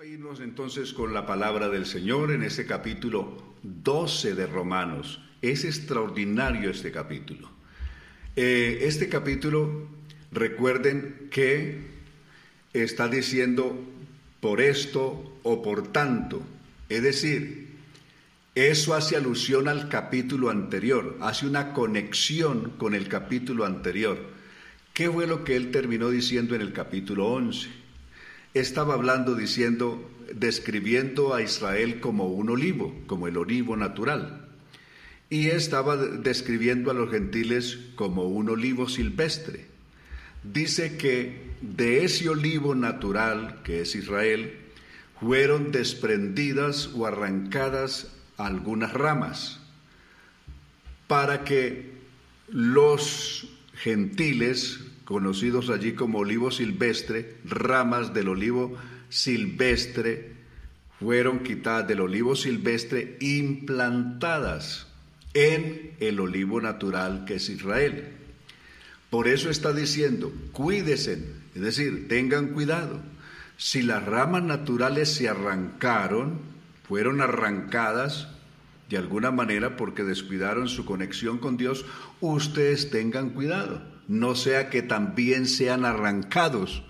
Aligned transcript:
a 0.00 0.06
irnos 0.06 0.40
entonces 0.40 0.94
con 0.94 1.12
la 1.12 1.26
palabra 1.26 1.68
del 1.68 1.84
Señor 1.84 2.30
en 2.30 2.42
este 2.42 2.64
capítulo 2.64 3.36
12 3.62 4.34
de 4.34 4.46
Romanos. 4.46 5.20
Es 5.42 5.66
extraordinario 5.66 6.70
este 6.70 6.90
capítulo. 6.90 7.50
Eh, 8.34 8.78
este 8.84 9.10
capítulo, 9.10 9.88
recuerden 10.32 11.28
que 11.30 11.82
está 12.72 13.08
diciendo 13.08 13.78
por 14.40 14.62
esto 14.62 15.38
o 15.42 15.60
por 15.60 15.88
tanto. 15.88 16.42
Es 16.88 17.02
decir, 17.02 17.68
eso 18.54 18.94
hace 18.94 19.16
alusión 19.16 19.68
al 19.68 19.90
capítulo 19.90 20.48
anterior, 20.48 21.18
hace 21.20 21.46
una 21.46 21.74
conexión 21.74 22.72
con 22.78 22.94
el 22.94 23.06
capítulo 23.06 23.66
anterior. 23.66 24.18
¿Qué 24.94 25.10
fue 25.10 25.26
lo 25.26 25.44
que 25.44 25.56
él 25.56 25.70
terminó 25.70 26.08
diciendo 26.08 26.54
en 26.54 26.62
el 26.62 26.72
capítulo 26.72 27.26
11? 27.26 27.79
Estaba 28.54 28.94
hablando 28.94 29.34
diciendo, 29.34 30.10
describiendo 30.34 31.34
a 31.34 31.42
Israel 31.42 32.00
como 32.00 32.28
un 32.28 32.50
olivo, 32.50 32.94
como 33.06 33.28
el 33.28 33.36
olivo 33.36 33.76
natural. 33.76 34.48
Y 35.28 35.48
estaba 35.48 35.96
describiendo 35.96 36.90
a 36.90 36.94
los 36.94 37.10
gentiles 37.10 37.78
como 37.94 38.24
un 38.24 38.50
olivo 38.50 38.88
silvestre. 38.88 39.66
Dice 40.42 40.96
que 40.96 41.50
de 41.60 42.04
ese 42.04 42.28
olivo 42.28 42.74
natural, 42.74 43.60
que 43.62 43.82
es 43.82 43.94
Israel, 43.94 44.56
fueron 45.20 45.70
desprendidas 45.70 46.90
o 46.94 47.06
arrancadas 47.06 48.08
algunas 48.38 48.92
ramas 48.94 49.60
para 51.06 51.44
que 51.44 51.92
los 52.48 53.48
gentiles, 53.74 54.80
conocidos 55.10 55.70
allí 55.70 55.94
como 55.94 56.20
olivo 56.20 56.52
silvestre, 56.52 57.38
ramas 57.44 58.14
del 58.14 58.28
olivo 58.28 58.76
silvestre, 59.08 60.34
fueron 61.00 61.40
quitadas 61.40 61.88
del 61.88 62.02
olivo 62.02 62.36
silvestre, 62.36 63.16
implantadas 63.18 64.86
en 65.34 65.96
el 65.98 66.20
olivo 66.20 66.60
natural 66.60 67.24
que 67.24 67.34
es 67.34 67.48
Israel. 67.48 68.04
Por 69.10 69.26
eso 69.26 69.50
está 69.50 69.72
diciendo, 69.72 70.32
cuídense, 70.52 71.18
es 71.56 71.60
decir, 71.60 72.06
tengan 72.06 72.52
cuidado. 72.52 73.00
Si 73.56 73.82
las 73.82 74.04
ramas 74.06 74.44
naturales 74.44 75.12
se 75.12 75.28
arrancaron, 75.28 76.38
fueron 76.86 77.20
arrancadas 77.20 78.28
de 78.90 78.98
alguna 78.98 79.30
manera 79.30 79.76
porque 79.76 80.02
descuidaron 80.02 80.68
su 80.68 80.84
conexión 80.84 81.38
con 81.38 81.56
Dios, 81.56 81.86
ustedes 82.20 82.90
tengan 82.90 83.30
cuidado, 83.30 83.80
no 84.08 84.34
sea 84.34 84.68
que 84.68 84.82
también 84.82 85.46
sean 85.46 85.84
arrancados. 85.84 86.82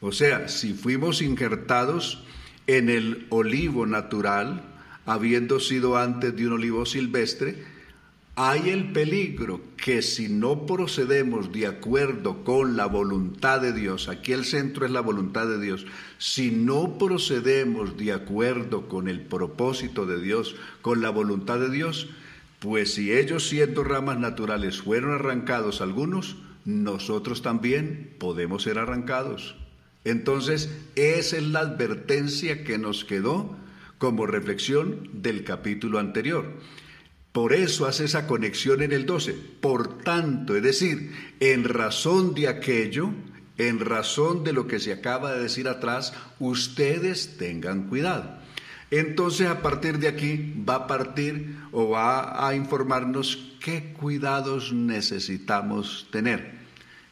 O 0.00 0.10
sea, 0.10 0.48
si 0.48 0.74
fuimos 0.74 1.22
injertados 1.22 2.24
en 2.66 2.90
el 2.90 3.28
olivo 3.30 3.86
natural, 3.86 4.64
habiendo 5.06 5.60
sido 5.60 5.96
antes 5.96 6.34
de 6.34 6.48
un 6.48 6.54
olivo 6.54 6.84
silvestre, 6.84 7.64
hay 8.38 8.68
el 8.68 8.92
peligro 8.92 9.62
que 9.78 10.02
si 10.02 10.28
no 10.28 10.66
procedemos 10.66 11.52
de 11.52 11.66
acuerdo 11.66 12.44
con 12.44 12.76
la 12.76 12.84
voluntad 12.84 13.62
de 13.62 13.72
Dios, 13.72 14.08
aquí 14.08 14.32
el 14.32 14.44
centro 14.44 14.84
es 14.84 14.92
la 14.92 15.00
voluntad 15.00 15.48
de 15.48 15.58
Dios, 15.58 15.86
si 16.18 16.50
no 16.50 16.98
procedemos 16.98 17.96
de 17.96 18.12
acuerdo 18.12 18.88
con 18.88 19.08
el 19.08 19.22
propósito 19.22 20.04
de 20.04 20.20
Dios, 20.20 20.54
con 20.82 21.00
la 21.00 21.08
voluntad 21.08 21.58
de 21.58 21.70
Dios, 21.70 22.10
pues 22.58 22.92
si 22.92 23.10
ellos 23.10 23.48
siendo 23.48 23.82
ramas 23.84 24.18
naturales 24.18 24.82
fueron 24.82 25.14
arrancados 25.14 25.80
algunos, 25.80 26.36
nosotros 26.66 27.40
también 27.40 28.16
podemos 28.18 28.64
ser 28.64 28.78
arrancados. 28.78 29.56
Entonces, 30.04 30.70
esa 30.94 31.38
es 31.38 31.42
la 31.42 31.60
advertencia 31.60 32.64
que 32.64 32.76
nos 32.76 33.06
quedó 33.06 33.56
como 33.96 34.26
reflexión 34.26 35.08
del 35.14 35.42
capítulo 35.42 35.98
anterior. 35.98 36.52
Por 37.36 37.52
eso 37.52 37.84
hace 37.84 38.06
esa 38.06 38.26
conexión 38.26 38.80
en 38.80 38.92
el 38.92 39.04
12. 39.04 39.34
Por 39.60 39.98
tanto, 39.98 40.56
es 40.56 40.62
decir, 40.62 41.12
en 41.38 41.64
razón 41.64 42.34
de 42.34 42.48
aquello, 42.48 43.10
en 43.58 43.78
razón 43.78 44.42
de 44.42 44.54
lo 44.54 44.66
que 44.66 44.80
se 44.80 44.94
acaba 44.94 45.34
de 45.34 45.42
decir 45.42 45.68
atrás, 45.68 46.14
ustedes 46.38 47.36
tengan 47.36 47.88
cuidado. 47.90 48.38
Entonces 48.90 49.48
a 49.48 49.60
partir 49.60 49.98
de 49.98 50.08
aquí 50.08 50.54
va 50.66 50.76
a 50.76 50.86
partir 50.86 51.58
o 51.72 51.90
va 51.90 52.48
a 52.48 52.54
informarnos 52.54 53.52
qué 53.60 53.92
cuidados 53.92 54.72
necesitamos 54.72 56.08
tener. 56.10 56.54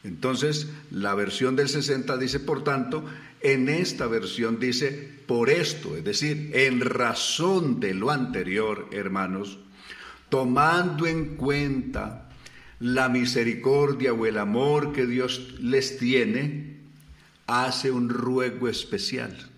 Entonces 0.04 0.68
la 0.90 1.14
versión 1.14 1.54
del 1.54 1.68
60 1.68 2.16
dice, 2.16 2.40
por 2.40 2.64
tanto, 2.64 3.04
en 3.42 3.68
esta 3.68 4.06
versión 4.06 4.58
dice, 4.58 4.90
por 5.26 5.50
esto, 5.50 5.98
es 5.98 6.04
decir, 6.04 6.50
en 6.54 6.80
razón 6.80 7.78
de 7.78 7.92
lo 7.92 8.10
anterior, 8.10 8.88
hermanos, 8.90 9.58
tomando 10.34 11.06
en 11.06 11.36
cuenta 11.36 12.28
la 12.80 13.08
misericordia 13.08 14.12
o 14.12 14.26
el 14.26 14.36
amor 14.36 14.92
que 14.92 15.06
Dios 15.06 15.54
les 15.60 15.96
tiene, 15.96 16.78
hace 17.46 17.92
un 17.92 18.08
ruego 18.08 18.68
especial. 18.68 19.48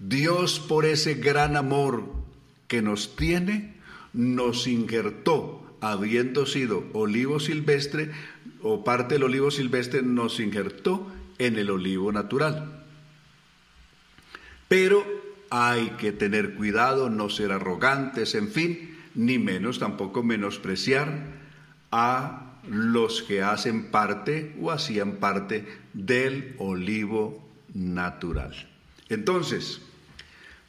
Dios 0.00 0.58
por 0.58 0.86
ese 0.86 1.14
gran 1.14 1.56
amor 1.56 2.02
que 2.66 2.82
nos 2.82 3.14
tiene, 3.14 3.76
nos 4.12 4.66
injertó, 4.66 5.76
habiendo 5.80 6.46
sido 6.46 6.82
olivo 6.94 7.38
silvestre 7.38 8.10
o 8.60 8.82
parte 8.82 9.14
del 9.14 9.22
olivo 9.22 9.52
silvestre, 9.52 10.02
nos 10.02 10.40
injertó 10.40 11.12
en 11.38 11.60
el 11.60 11.70
olivo 11.70 12.10
natural. 12.10 12.84
Pero 14.66 15.06
hay 15.48 15.90
que 15.90 16.10
tener 16.10 16.54
cuidado, 16.56 17.08
no 17.08 17.30
ser 17.30 17.52
arrogantes, 17.52 18.34
en 18.34 18.48
fin, 18.48 18.91
ni 19.14 19.38
menos 19.38 19.78
tampoco 19.78 20.22
menospreciar 20.22 21.40
a 21.90 22.58
los 22.68 23.22
que 23.22 23.42
hacen 23.42 23.90
parte 23.90 24.54
o 24.60 24.70
hacían 24.70 25.16
parte 25.16 25.66
del 25.92 26.54
olivo 26.58 27.48
natural. 27.74 28.54
Entonces, 29.08 29.80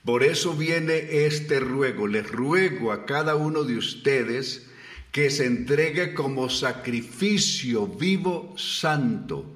por 0.03 0.23
eso 0.23 0.53
viene 0.53 1.25
este 1.25 1.59
ruego. 1.59 2.07
Les 2.07 2.29
ruego 2.29 2.91
a 2.91 3.05
cada 3.05 3.35
uno 3.35 3.63
de 3.63 3.77
ustedes 3.77 4.67
que 5.11 5.29
se 5.29 5.45
entregue 5.45 6.13
como 6.13 6.49
sacrificio 6.49 7.87
vivo 7.87 8.53
santo. 8.57 9.55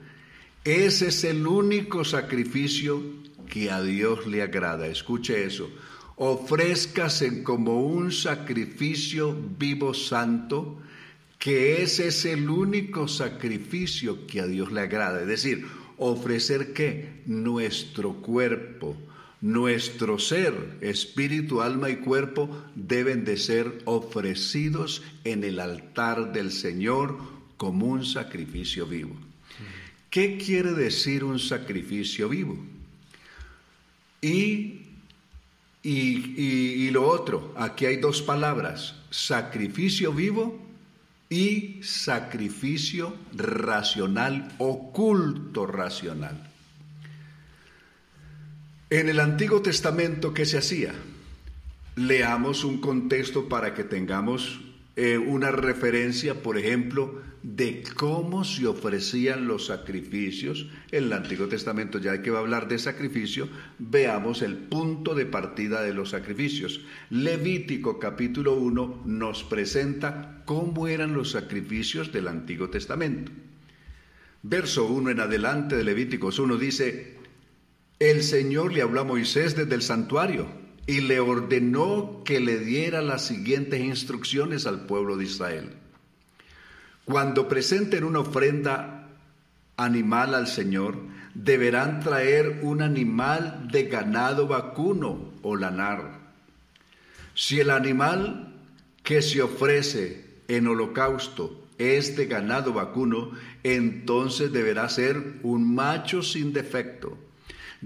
Ese 0.64 1.08
es 1.08 1.24
el 1.24 1.48
único 1.48 2.06
sacrificio 2.06 3.02
que 3.50 3.72
a 3.72 3.82
Dios 3.82 4.28
le 4.28 4.44
agrada. 4.44 4.88
Escuche 4.88 5.44
eso 5.44 5.70
ofrézcase 6.18 7.44
como 7.44 7.86
un 7.86 8.12
sacrificio 8.12 9.38
vivo 9.58 9.94
santo, 9.94 10.82
que 11.38 11.84
ese 11.84 12.08
es 12.08 12.26
el 12.26 12.50
único 12.50 13.08
sacrificio 13.08 14.26
que 14.26 14.42
a 14.42 14.48
Dios 14.48 14.72
le 14.72 14.82
agrada. 14.82 15.22
Es 15.22 15.28
decir, 15.28 15.66
ofrecer 15.98 16.74
qué? 16.74 17.22
Nuestro 17.28 18.14
cuerpo, 18.14 18.98
nuestro 19.42 20.18
ser, 20.18 20.78
espíritu, 20.82 21.62
alma 21.62 21.92
y 21.92 21.98
cuerpo 21.98 22.50
deben 22.74 23.24
de 23.24 23.38
ser 23.38 23.82
ofrecidos 23.86 25.04
en 25.24 25.44
el 25.44 25.60
altar 25.60 26.34
del 26.34 26.52
Señor 26.52 27.20
como 27.58 27.86
un 27.86 28.04
sacrificio 28.04 28.88
vivo. 28.88 29.16
¿Qué 30.10 30.38
quiere 30.38 30.72
decir 30.72 31.24
un 31.24 31.38
sacrificio 31.38 32.28
vivo? 32.28 32.58
Y 34.20 34.87
y, 35.84 36.90
lo 36.92 37.08
otro, 37.08 37.54
aquí 37.56 37.86
hay 37.86 37.98
dos 37.98 38.22
palabras, 38.22 38.96
sacrificio 39.10 40.12
vivo 40.12 40.60
y 41.30 41.80
sacrificio 41.82 43.16
racional, 43.34 44.54
oculto 44.58 45.66
racional. 45.66 46.50
En 48.90 49.10
el 49.10 49.20
Antiguo 49.20 49.62
Testamento, 49.62 50.34
¿qué 50.34 50.46
se 50.46 50.58
hacía? 50.58 50.94
Leamos 51.96 52.64
un 52.64 52.80
contexto 52.80 53.50
para 53.50 53.74
que 53.74 53.84
tengamos 53.84 54.62
eh, 54.96 55.18
una 55.18 55.52
referencia, 55.52 56.42
por 56.42 56.58
ejemplo, 56.58 57.22
de 57.44 57.84
cómo 57.96 58.44
se 58.44 58.68
ofrecían 58.68 59.48
los 59.48 59.68
sacrificios. 59.68 60.68
En 60.92 61.06
el 61.06 61.14
Antiguo 61.14 61.48
Testamento, 61.48 62.00
ya 62.00 62.22
que 62.22 62.32
va 62.32 62.40
a 62.40 62.42
hablar 62.42 62.68
de 62.68 62.80
sacrificio, 62.80 63.48
veamos 63.80 64.42
el 64.42 64.56
punto 64.56 65.16
de 65.16 65.26
partida 65.26 65.82
de 65.82 65.94
los 65.94 66.10
sacrificios. 66.10 66.82
Levítico 67.10 68.00
capítulo 68.00 68.54
1 68.54 69.04
nos 69.06 69.44
presenta 69.44 70.44
cómo 70.46 70.88
eran 70.88 71.14
los 71.14 71.32
sacrificios 71.32 72.12
del 72.12 72.28
Antiguo 72.28 72.70
Testamento. 72.70 73.32
Verso 74.44 74.86
1 74.86 75.12
en 75.12 75.20
adelante 75.20 75.76
de 75.76 75.84
Levíticos 75.84 76.40
1 76.40 76.58
dice, 76.58 77.18
el 78.00 78.24
Señor 78.24 78.74
le 78.74 78.82
habló 78.82 79.02
a 79.02 79.06
Moisés 79.06 79.56
desde 79.56 79.74
el 79.76 79.82
santuario 79.82 80.48
y 80.86 81.02
le 81.02 81.20
ordenó 81.20 82.22
que 82.24 82.40
le 82.40 82.60
diera 82.60 83.02
las 83.02 83.26
siguientes 83.26 83.82
instrucciones 83.82 84.66
al 84.66 84.86
pueblo 84.86 85.18
de 85.18 85.26
Israel. 85.26 85.70
Cuando 87.08 87.48
presenten 87.48 88.04
una 88.04 88.20
ofrenda 88.20 89.08
animal 89.78 90.36
al 90.36 90.46
Señor, 90.46 90.98
deberán 91.34 92.02
traer 92.02 92.60
un 92.64 92.82
animal 92.82 93.70
de 93.72 93.84
ganado 93.84 94.46
vacuno 94.46 95.32
o 95.42 95.56
lanar. 95.56 96.20
Si 97.34 97.62
el 97.62 97.70
animal 97.70 98.54
que 99.04 99.22
se 99.22 99.42
ofrece 99.42 100.26
en 100.50 100.68
holocausto 100.68 101.70
es 101.78 102.18
de 102.18 102.26
ganado 102.26 102.74
vacuno, 102.74 103.32
entonces 103.64 104.52
deberá 104.52 104.90
ser 104.90 105.40
un 105.44 105.76
macho 105.76 106.22
sin 106.22 106.52
defecto. 106.52 107.18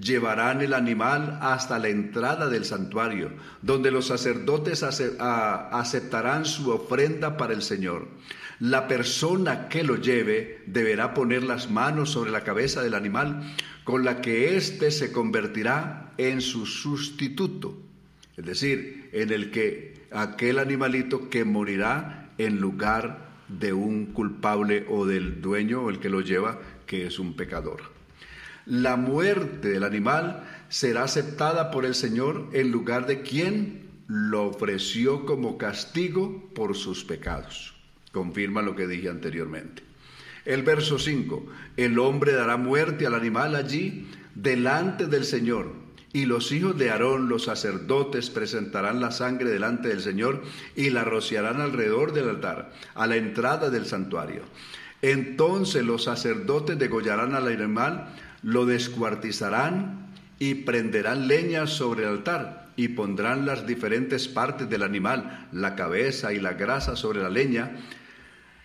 Llevarán 0.02 0.62
el 0.62 0.74
animal 0.74 1.38
hasta 1.44 1.78
la 1.78 1.90
entrada 1.90 2.50
del 2.50 2.66
santuario, 2.66 3.34
donde 3.62 3.92
los 3.92 4.08
sacerdotes 4.08 4.82
aceptarán 4.82 6.46
su 6.46 6.72
ofrenda 6.72 7.38
para 7.38 7.54
el 7.54 7.62
Señor. 7.62 8.08
La 8.62 8.88
persona 8.88 9.70
que 9.70 9.84
lo 9.84 9.96
lleve 9.96 10.62
deberá 10.68 11.16
poner 11.16 11.42
las 11.42 11.72
manos 11.72 12.12
sobre 12.12 12.30
la 12.30 12.44
cabeza 12.44 12.84
del 12.84 12.94
animal, 12.94 13.56
con 13.84 14.06
la 14.06 14.22
que 14.22 14.56
éste 14.56 14.92
se 14.92 15.12
convertirá 15.12 16.14
en 16.20 16.42
su 16.42 16.68
sustituto, 16.68 17.76
es 18.38 18.46
decir, 18.46 19.10
en 19.14 19.32
el 19.32 19.50
que 19.50 20.06
aquel 20.12 20.60
animalito 20.60 21.28
que 21.28 21.44
morirá 21.44 22.30
en 22.38 22.62
lugar 22.62 23.32
de 23.48 23.74
un 23.74 24.06
culpable 24.06 24.86
o 24.90 25.08
del 25.08 25.42
dueño 25.42 25.82
o 25.82 25.90
el 25.90 25.98
que 25.98 26.10
lo 26.12 26.22
lleva, 26.22 26.60
que 26.86 27.08
es 27.08 27.18
un 27.18 27.36
pecador. 27.36 27.82
La 28.68 28.96
muerte 28.96 29.70
del 29.70 29.84
animal 29.84 30.44
será 30.70 31.06
aceptada 31.06 31.72
por 31.72 31.84
el 31.84 31.96
Señor 31.96 32.52
en 32.54 32.70
lugar 32.70 33.08
de 33.08 33.24
quien 33.24 33.90
lo 34.06 34.46
ofreció 34.46 35.26
como 35.26 35.58
castigo 35.58 36.52
por 36.54 36.76
sus 36.76 37.04
pecados. 37.04 37.81
Confirma 38.12 38.62
lo 38.62 38.76
que 38.76 38.88
dije 38.88 39.10
anteriormente. 39.10 39.84
El 40.46 40.64
verso 40.64 40.98
5, 40.98 41.46
el 41.78 42.00
hombre 42.00 42.34
dará 42.34 42.58
muerte 42.58 43.06
al 43.06 43.14
animal 43.14 43.56
allí 43.56 44.08
delante 44.36 45.06
del 45.08 45.24
Señor 45.24 45.82
y 46.14 46.26
los 46.26 46.52
hijos 46.52 46.78
de 46.78 46.90
Aarón, 46.90 47.30
los 47.30 47.46
sacerdotes, 47.46 48.30
presentarán 48.30 49.00
la 49.00 49.12
sangre 49.12 49.50
delante 49.50 49.88
del 49.88 50.02
Señor 50.02 50.44
y 50.76 50.90
la 50.90 51.06
rociarán 51.06 51.62
alrededor 51.62 52.12
del 52.12 52.30
altar, 52.30 52.74
a 52.96 53.08
la 53.08 53.16
entrada 53.16 53.70
del 53.70 53.86
santuario. 53.86 54.42
Entonces 55.02 55.84
los 55.84 56.04
sacerdotes 56.04 56.78
degollarán 56.78 57.34
al 57.34 57.48
animal, 57.48 58.14
lo 58.44 58.66
descuartizarán 58.66 60.12
y 60.38 60.56
prenderán 60.56 61.28
leña 61.28 61.66
sobre 61.66 62.04
el 62.04 62.10
altar 62.10 62.70
y 62.76 62.90
pondrán 62.90 63.46
las 63.46 63.66
diferentes 63.66 64.28
partes 64.28 64.70
del 64.70 64.84
animal, 64.84 65.48
la 65.52 65.76
cabeza 65.76 66.34
y 66.34 66.40
la 66.40 66.54
grasa 66.54 66.96
sobre 66.96 67.22
la 67.22 67.30
leña. 67.30 67.72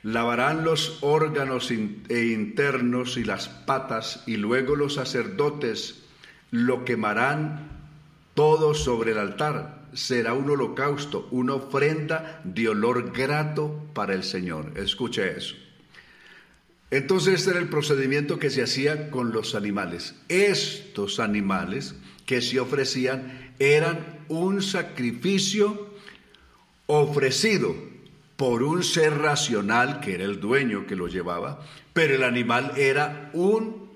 Lavarán 0.07 0.63
los 0.63 0.99
órganos 1.01 1.73
e 1.73 2.27
internos 2.27 3.17
y 3.17 3.25
las 3.25 3.49
patas 3.49 4.23
y 4.25 4.37
luego 4.37 4.77
los 4.77 4.95
sacerdotes 4.95 6.05
lo 6.53 6.85
quemarán 6.85 7.69
todo 8.35 8.73
sobre 8.73 9.11
el 9.11 9.19
altar. 9.19 9.89
Será 9.95 10.33
un 10.33 10.49
holocausto, 10.49 11.27
una 11.33 11.55
ofrenda 11.55 12.41
de 12.45 12.69
olor 12.69 13.11
grato 13.11 13.83
para 13.95 14.15
el 14.15 14.23
Señor. 14.23 14.75
Escuche 14.77 15.37
eso. 15.37 15.57
Entonces 16.93 17.41
este 17.41 17.51
era 17.51 17.59
el 17.59 17.69
procedimiento 17.69 18.39
que 18.39 18.51
se 18.51 18.63
hacía 18.63 19.11
con 19.11 19.33
los 19.33 19.57
animales. 19.57 20.15
Estos 20.29 21.19
animales 21.19 21.97
que 22.27 22.43
se 22.43 22.61
ofrecían 22.61 23.55
eran 23.59 24.21
un 24.29 24.63
sacrificio 24.63 25.97
ofrecido 26.87 27.96
por 28.37 28.63
un 28.63 28.83
ser 28.83 29.19
racional, 29.19 30.01
que 30.01 30.15
era 30.15 30.25
el 30.25 30.41
dueño 30.41 30.87
que 30.87 30.97
lo 30.97 31.09
llevaba, 31.09 31.61
pero 31.93 32.15
el 32.15 32.25
animal 32.25 32.73
era 32.77 33.31
un 33.33 33.87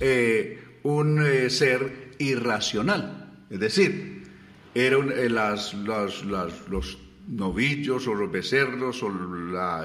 eh, 0.00 0.64
un 0.84 1.24
eh, 1.24 1.50
ser 1.50 2.14
irracional. 2.18 3.32
Es 3.50 3.58
decir, 3.58 4.24
eran 4.74 5.10
eh, 5.10 5.28
las, 5.28 5.74
los 5.74 6.98
novillos 7.26 8.06
o 8.06 8.14
los 8.14 8.30
becerros 8.30 9.02
o 9.02 9.08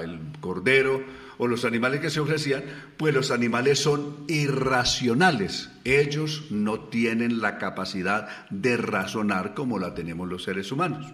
el 0.00 0.20
cordero 0.40 1.02
o 1.38 1.46
los 1.46 1.64
animales 1.64 2.00
que 2.00 2.10
se 2.10 2.20
ofrecían, 2.20 2.62
pues 2.98 3.14
los 3.14 3.30
animales 3.30 3.78
son 3.78 4.24
irracionales. 4.28 5.70
Ellos 5.84 6.48
no 6.50 6.80
tienen 6.80 7.40
la 7.40 7.56
capacidad 7.56 8.28
de 8.50 8.76
razonar 8.76 9.54
como 9.54 9.78
la 9.78 9.94
tenemos 9.94 10.28
los 10.28 10.42
seres 10.42 10.70
humanos. 10.70 11.06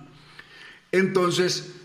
Entonces, 0.91 1.76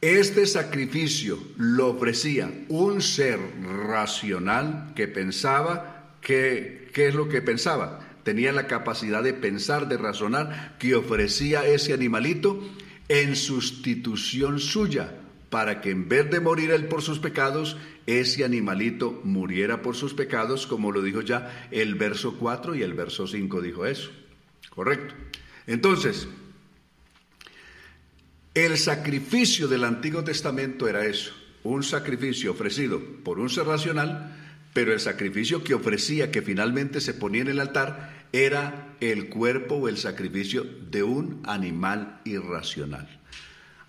este 0.00 0.46
sacrificio 0.46 1.38
lo 1.56 1.88
ofrecía 1.88 2.50
un 2.68 3.02
ser 3.02 3.38
racional 3.86 4.92
que 4.94 5.08
pensaba 5.08 6.00
¿Qué, 6.20 6.90
es 6.94 7.14
lo 7.14 7.28
que 7.28 7.42
pensaba? 7.42 8.00
Tenía 8.22 8.52
la 8.52 8.66
capacidad 8.66 9.22
de 9.22 9.32
pensar, 9.32 9.88
de 9.88 9.96
razonar, 9.96 10.76
que 10.78 10.94
ofrecía 10.94 11.66
ese 11.66 11.92
animalito 11.92 12.60
en 13.08 13.34
sustitución 13.34 14.60
suya, 14.60 15.14
para 15.48 15.80
que 15.80 15.90
en 15.90 16.08
vez 16.08 16.30
de 16.30 16.40
morir 16.40 16.70
él 16.70 16.86
por 16.86 17.02
sus 17.02 17.18
pecados, 17.18 17.76
ese 18.06 18.44
animalito 18.44 19.20
muriera 19.24 19.82
por 19.82 19.96
sus 19.96 20.14
pecados, 20.14 20.66
como 20.66 20.92
lo 20.92 21.02
dijo 21.02 21.22
ya 21.22 21.68
el 21.70 21.94
verso 21.94 22.36
4 22.38 22.74
y 22.74 22.82
el 22.82 22.94
verso 22.94 23.26
5 23.26 23.60
dijo 23.62 23.86
eso. 23.86 24.10
Correcto. 24.68 25.14
Entonces, 25.66 26.28
el 28.54 28.76
sacrificio 28.78 29.68
del 29.68 29.84
Antiguo 29.84 30.24
Testamento 30.24 30.88
era 30.88 31.04
eso, 31.04 31.32
un 31.62 31.82
sacrificio 31.82 32.52
ofrecido 32.52 33.00
por 33.22 33.38
un 33.38 33.50
ser 33.50 33.66
racional 33.66 34.36
pero 34.72 34.92
el 34.92 35.00
sacrificio 35.00 35.64
que 35.64 35.74
ofrecía, 35.74 36.30
que 36.30 36.42
finalmente 36.42 37.00
se 37.00 37.14
ponía 37.14 37.42
en 37.42 37.48
el 37.48 37.60
altar, 37.60 38.26
era 38.32 38.94
el 39.00 39.28
cuerpo 39.28 39.76
o 39.76 39.88
el 39.88 39.96
sacrificio 39.96 40.64
de 40.90 41.02
un 41.02 41.40
animal 41.44 42.20
irracional. 42.24 43.08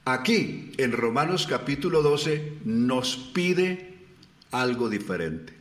Aquí, 0.06 0.72
en 0.78 0.92
Romanos 0.92 1.46
capítulo 1.48 2.02
12, 2.02 2.54
nos 2.66 3.18
pide 3.34 4.00
algo 4.52 4.90
diferente. 4.90 5.54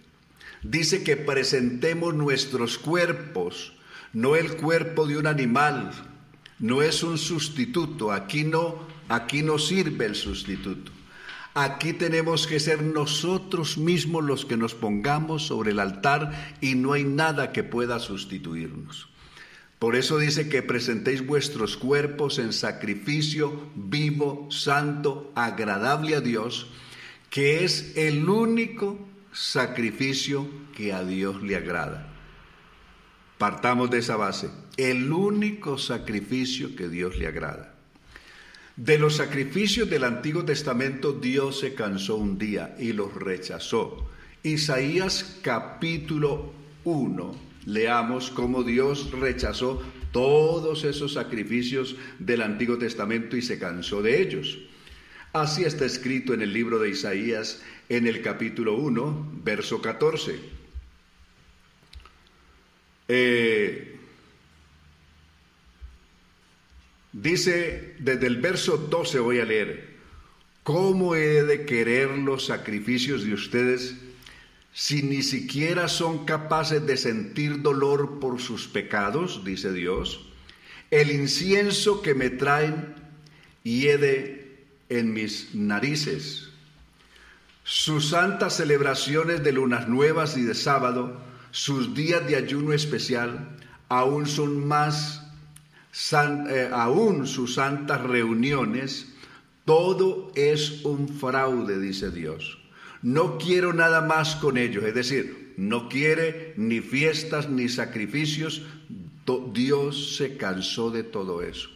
Dice 0.62 1.02
que 1.02 1.16
presentemos 1.16 2.14
nuestros 2.14 2.78
cuerpos, 2.78 3.74
no 4.14 4.36
el 4.36 4.56
cuerpo 4.56 5.06
de 5.06 5.18
un 5.18 5.26
animal, 5.26 5.90
no 6.58 6.80
es 6.80 7.02
un 7.02 7.18
sustituto, 7.18 8.12
aquí 8.12 8.44
no, 8.44 8.86
aquí 9.10 9.42
no 9.42 9.58
sirve 9.58 10.06
el 10.06 10.14
sustituto. 10.14 10.92
Aquí 11.52 11.92
tenemos 11.92 12.46
que 12.46 12.60
ser 12.60 12.80
nosotros 12.80 13.76
mismos 13.76 14.24
los 14.24 14.44
que 14.44 14.56
nos 14.56 14.74
pongamos 14.74 15.46
sobre 15.46 15.72
el 15.72 15.80
altar 15.80 16.56
y 16.60 16.76
no 16.76 16.92
hay 16.92 17.02
nada 17.02 17.50
que 17.52 17.64
pueda 17.64 17.98
sustituirnos. 17.98 19.08
Por 19.80 19.96
eso 19.96 20.18
dice 20.18 20.48
que 20.48 20.62
presentéis 20.62 21.26
vuestros 21.26 21.76
cuerpos 21.76 22.38
en 22.38 22.52
sacrificio 22.52 23.68
vivo, 23.74 24.46
santo, 24.50 25.32
agradable 25.34 26.14
a 26.14 26.20
Dios, 26.20 26.68
que 27.30 27.64
es 27.64 27.96
el 27.96 28.28
único 28.28 28.98
sacrificio 29.32 30.48
que 30.76 30.92
a 30.92 31.02
Dios 31.02 31.42
le 31.42 31.56
agrada. 31.56 32.12
Partamos 33.38 33.90
de 33.90 33.98
esa 33.98 34.16
base, 34.16 34.50
el 34.76 35.10
único 35.12 35.78
sacrificio 35.78 36.76
que 36.76 36.88
Dios 36.88 37.16
le 37.16 37.26
agrada. 37.26 37.79
De 38.80 38.98
los 38.98 39.16
sacrificios 39.16 39.90
del 39.90 40.04
Antiguo 40.04 40.42
Testamento 40.42 41.12
Dios 41.12 41.60
se 41.60 41.74
cansó 41.74 42.16
un 42.16 42.38
día 42.38 42.74
y 42.78 42.94
los 42.94 43.14
rechazó. 43.14 44.08
Isaías 44.42 45.38
capítulo 45.42 46.50
1, 46.84 47.36
leamos 47.66 48.30
cómo 48.30 48.62
Dios 48.62 49.10
rechazó 49.10 49.82
todos 50.12 50.84
esos 50.84 51.12
sacrificios 51.12 51.94
del 52.20 52.40
Antiguo 52.40 52.78
Testamento 52.78 53.36
y 53.36 53.42
se 53.42 53.58
cansó 53.58 54.00
de 54.00 54.22
ellos. 54.22 54.58
Así 55.34 55.64
está 55.64 55.84
escrito 55.84 56.32
en 56.32 56.40
el 56.40 56.54
libro 56.54 56.78
de 56.78 56.88
Isaías 56.88 57.60
en 57.90 58.06
el 58.06 58.22
capítulo 58.22 58.76
1, 58.76 59.42
verso 59.44 59.82
14. 59.82 60.36
Eh, 63.08 63.89
Dice 67.12 67.96
desde 67.98 68.26
el 68.26 68.40
verso 68.40 68.76
12 68.76 69.18
voy 69.18 69.40
a 69.40 69.44
leer, 69.44 69.96
¿cómo 70.62 71.14
he 71.14 71.42
de 71.42 71.66
querer 71.66 72.10
los 72.10 72.46
sacrificios 72.46 73.24
de 73.24 73.34
ustedes 73.34 73.96
si 74.72 75.02
ni 75.02 75.22
siquiera 75.22 75.88
son 75.88 76.24
capaces 76.24 76.86
de 76.86 76.96
sentir 76.96 77.62
dolor 77.62 78.20
por 78.20 78.40
sus 78.40 78.68
pecados? 78.68 79.44
Dice 79.44 79.72
Dios. 79.72 80.26
El 80.90 81.10
incienso 81.10 82.02
que 82.02 82.14
me 82.14 82.30
traen 82.30 82.94
hiede 83.64 84.58
en 84.88 85.12
mis 85.12 85.54
narices. 85.54 86.48
Sus 87.64 88.10
santas 88.10 88.56
celebraciones 88.56 89.42
de 89.44 89.52
lunas 89.52 89.88
nuevas 89.88 90.36
y 90.36 90.42
de 90.42 90.54
sábado, 90.54 91.20
sus 91.50 91.94
días 91.94 92.26
de 92.26 92.36
ayuno 92.36 92.72
especial, 92.72 93.56
aún 93.88 94.26
son 94.26 94.66
más 94.66 95.19
eh, 95.92 96.70
aún 96.72 97.26
sus 97.26 97.54
santas 97.54 98.02
reuniones, 98.02 99.12
todo 99.64 100.32
es 100.34 100.84
un 100.84 101.08
fraude, 101.08 101.78
dice 101.78 102.10
Dios. 102.10 102.58
No 103.02 103.38
quiero 103.38 103.72
nada 103.72 104.00
más 104.00 104.36
con 104.36 104.58
ellos, 104.58 104.84
es 104.84 104.94
decir, 104.94 105.54
no 105.56 105.88
quiere 105.88 106.54
ni 106.56 106.80
fiestas 106.80 107.48
ni 107.48 107.68
sacrificios. 107.68 108.62
Dios 109.52 110.16
se 110.16 110.36
cansó 110.36 110.90
de 110.90 111.04
todo 111.04 111.42
eso. 111.42 111.68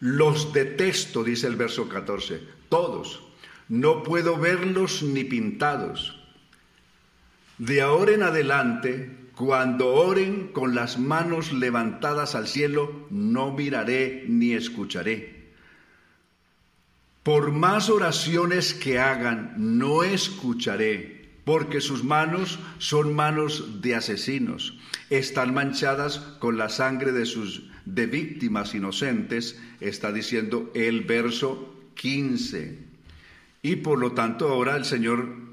Los 0.00 0.52
detesto, 0.52 1.24
dice 1.24 1.46
el 1.46 1.56
verso 1.56 1.88
14, 1.88 2.40
todos. 2.68 3.22
No 3.68 4.02
puedo 4.02 4.38
verlos 4.38 5.02
ni 5.02 5.24
pintados. 5.24 6.16
De 7.58 7.82
ahora 7.82 8.12
en 8.12 8.22
adelante, 8.22 9.19
cuando 9.40 9.94
oren 9.94 10.48
con 10.48 10.74
las 10.74 10.98
manos 10.98 11.50
levantadas 11.50 12.34
al 12.34 12.46
cielo, 12.46 13.06
no 13.08 13.52
miraré 13.52 14.26
ni 14.28 14.52
escucharé. 14.52 15.46
Por 17.22 17.50
más 17.50 17.88
oraciones 17.88 18.74
que 18.74 18.98
hagan, 18.98 19.54
no 19.56 20.02
escucharé, 20.02 21.30
porque 21.46 21.80
sus 21.80 22.04
manos 22.04 22.58
son 22.76 23.14
manos 23.14 23.80
de 23.80 23.94
asesinos, 23.94 24.78
están 25.08 25.54
manchadas 25.54 26.18
con 26.38 26.58
la 26.58 26.68
sangre 26.68 27.10
de 27.10 27.24
sus 27.24 27.62
de 27.86 28.04
víctimas 28.04 28.74
inocentes, 28.74 29.58
está 29.80 30.12
diciendo 30.12 30.70
el 30.74 31.00
verso 31.00 31.74
15. 31.94 32.78
Y 33.62 33.76
por 33.76 34.00
lo 34.00 34.12
tanto 34.12 34.50
ahora 34.50 34.76
el 34.76 34.84
Señor 34.84 35.49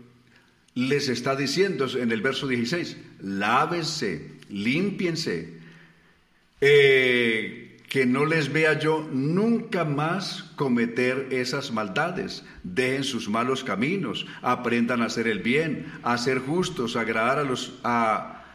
les 0.78 1.10
está 1.10 1.36
diciendo 1.36 1.88
en 1.98 2.12
el 2.12 2.22
verso 2.22 2.48
16, 2.48 2.98
lávense, 3.24 4.30
límpiense, 4.48 5.58
eh, 6.62 7.80
que 7.90 8.06
no 8.06 8.28
les 8.28 8.54
vea 8.54 8.78
yo 8.78 9.10
nunca 9.12 9.86
más 9.86 10.52
cometer 10.56 11.30
esas 11.32 11.72
maldades. 11.72 12.44
Dejen 12.62 13.04
sus 13.04 13.28
malos 13.28 13.64
caminos, 13.64 14.28
aprendan 14.44 15.02
a 15.02 15.06
hacer 15.06 15.28
el 15.28 15.40
bien, 15.40 15.92
a 16.04 16.16
ser 16.20 16.38
justos, 16.38 16.96
a 16.96 17.02
agradar 17.02 17.40
a 17.40 17.44
los, 17.44 17.80
a 17.84 18.46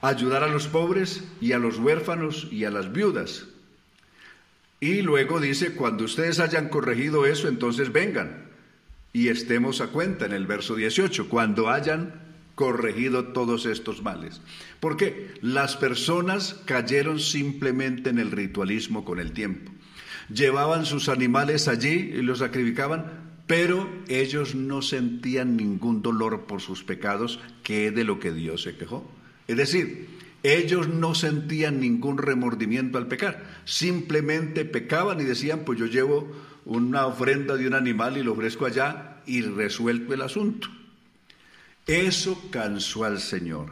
ayudar 0.00 0.44
a 0.44 0.48
los 0.48 0.68
pobres 0.68 1.22
y 1.38 1.52
a 1.52 1.58
los 1.58 1.78
huérfanos 1.78 2.48
y 2.50 2.64
a 2.64 2.70
las 2.70 2.92
viudas. 2.92 3.44
Y 4.80 5.02
luego 5.02 5.38
dice, 5.38 5.74
cuando 5.74 6.04
ustedes 6.04 6.40
hayan 6.40 6.70
corregido 6.70 7.26
eso, 7.26 7.46
entonces 7.46 7.92
vengan 7.92 8.47
y 9.12 9.28
estemos 9.28 9.80
a 9.80 9.88
cuenta 9.88 10.26
en 10.26 10.32
el 10.32 10.46
verso 10.46 10.76
18, 10.76 11.28
cuando 11.28 11.70
hayan 11.70 12.28
corregido 12.54 13.26
todos 13.26 13.66
estos 13.66 14.02
males. 14.02 14.40
Porque 14.80 15.34
las 15.42 15.76
personas 15.76 16.60
cayeron 16.64 17.20
simplemente 17.20 18.10
en 18.10 18.18
el 18.18 18.32
ritualismo 18.32 19.04
con 19.04 19.20
el 19.20 19.32
tiempo. 19.32 19.70
Llevaban 20.32 20.84
sus 20.84 21.08
animales 21.08 21.68
allí 21.68 22.12
y 22.14 22.22
los 22.22 22.40
sacrificaban, 22.40 23.28
pero 23.46 23.88
ellos 24.08 24.54
no 24.54 24.82
sentían 24.82 25.56
ningún 25.56 26.02
dolor 26.02 26.46
por 26.46 26.60
sus 26.60 26.84
pecados, 26.84 27.40
que 27.62 27.90
de 27.90 28.04
lo 28.04 28.18
que 28.18 28.32
Dios 28.32 28.62
se 28.62 28.76
quejó. 28.76 29.08
Es 29.46 29.56
decir, 29.56 30.17
ellos 30.42 30.88
no 30.88 31.14
sentían 31.14 31.80
ningún 31.80 32.18
remordimiento 32.18 32.98
al 32.98 33.08
pecar, 33.08 33.44
simplemente 33.64 34.64
pecaban 34.64 35.20
y 35.20 35.24
decían, 35.24 35.60
pues 35.64 35.78
yo 35.78 35.86
llevo 35.86 36.30
una 36.64 37.06
ofrenda 37.06 37.56
de 37.56 37.66
un 37.66 37.74
animal 37.74 38.16
y 38.16 38.22
lo 38.22 38.32
ofrezco 38.32 38.66
allá 38.66 39.20
y 39.26 39.42
resuelto 39.42 40.14
el 40.14 40.22
asunto. 40.22 40.68
Eso 41.86 42.50
cansó 42.50 43.04
al 43.04 43.20
Señor, 43.20 43.70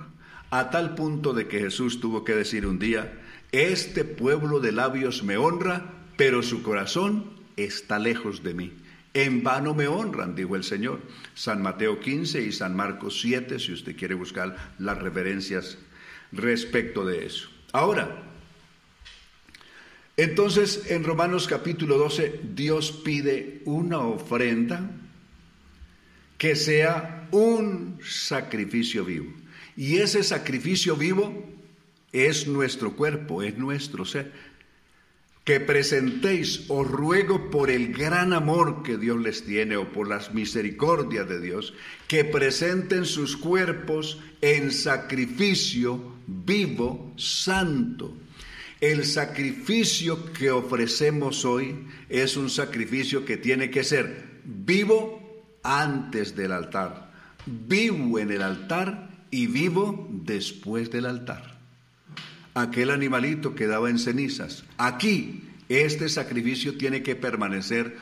a 0.51 0.71
tal 0.71 0.95
punto 0.95 1.35
de 1.35 1.47
que 1.47 1.61
Jesús 1.61 2.01
tuvo 2.01 2.25
que 2.25 2.35
decir 2.35 2.67
un 2.67 2.79
día, 2.79 3.21
este 3.53 4.05
pueblo 4.05 4.61
de 4.61 4.73
labios 4.73 5.23
me 5.23 5.37
honra, 5.37 5.93
pero 6.17 6.43
su 6.43 6.63
corazón 6.63 7.27
está 7.57 7.99
lejos 7.99 8.43
de 8.43 8.55
mí. 8.55 8.73
En 9.15 9.43
vano 9.43 9.73
me 9.73 9.87
honran, 9.87 10.35
dijo 10.35 10.57
el 10.57 10.65
Señor. 10.65 11.01
San 11.35 11.63
Mateo 11.63 12.01
15 12.01 12.43
y 12.43 12.53
San 12.53 12.77
Marcos 12.77 13.21
7, 13.21 13.59
si 13.59 13.73
usted 13.73 13.97
quiere 13.97 14.15
buscar 14.15 14.75
las 14.79 14.99
referencias 14.99 15.79
respecto 16.33 17.05
de 17.05 17.27
eso. 17.27 17.49
Ahora, 17.73 18.23
entonces 20.17 20.91
en 20.91 21.05
Romanos 21.05 21.47
capítulo 21.47 21.99
12, 21.99 22.41
Dios 22.55 22.93
pide 23.05 23.63
una 23.65 23.99
ofrenda 23.99 24.91
que 26.39 26.57
sea 26.57 27.29
un 27.31 27.99
sacrificio 28.03 29.05
vivo. 29.05 29.33
Y 29.77 29.97
ese 29.97 30.23
sacrificio 30.23 30.97
vivo 30.97 31.45
es 32.13 32.47
nuestro 32.47 32.97
cuerpo, 32.97 33.43
es 33.43 33.59
nuestro 33.59 34.05
ser. 34.05 34.33
Que 35.47 35.61
presentéis, 35.61 36.67
os 36.67 36.91
ruego 36.91 37.53
por 37.53 37.71
el 37.71 37.95
gran 37.95 38.33
amor 38.33 38.83
que 38.83 38.99
Dios 38.99 39.23
les 39.23 39.47
tiene 39.47 39.77
o 39.77 39.93
por 39.93 40.09
las 40.09 40.35
misericordias 40.35 41.29
de 41.29 41.41
Dios, 41.41 41.73
que 42.09 42.25
presenten 42.25 43.07
sus 43.07 43.37
cuerpos 43.37 44.19
en 44.41 44.73
sacrificio 44.73 46.17
vivo, 46.27 47.13
santo. 47.17 48.13
El 48.81 49.07
sacrificio 49.07 50.33
que 50.33 50.51
ofrecemos 50.51 51.45
hoy 51.45 51.87
es 52.09 52.37
un 52.37 52.51
sacrificio 52.51 53.25
que 53.25 53.37
tiene 53.37 53.71
que 53.71 53.85
ser 53.85 54.41
vivo 54.45 55.45
antes 55.63 56.35
del 56.35 56.51
altar, 56.51 57.13
vivo 57.47 58.19
en 58.19 58.33
el 58.33 58.43
altar 58.43 59.11
y 59.31 59.47
vivo 59.47 60.09
después 60.11 60.91
del 60.91 61.07
altar. 61.07 61.56
Aquel 62.57 62.91
animalito 62.91 63.55
quedaba 63.55 63.91
en 63.91 63.99
cenizas. 63.99 64.65
Aquí 64.79 65.43
este 65.69 66.09
sacrificio 66.09 66.79
tiene 66.79 67.03
que 67.03 67.15
permanecer 67.15 67.99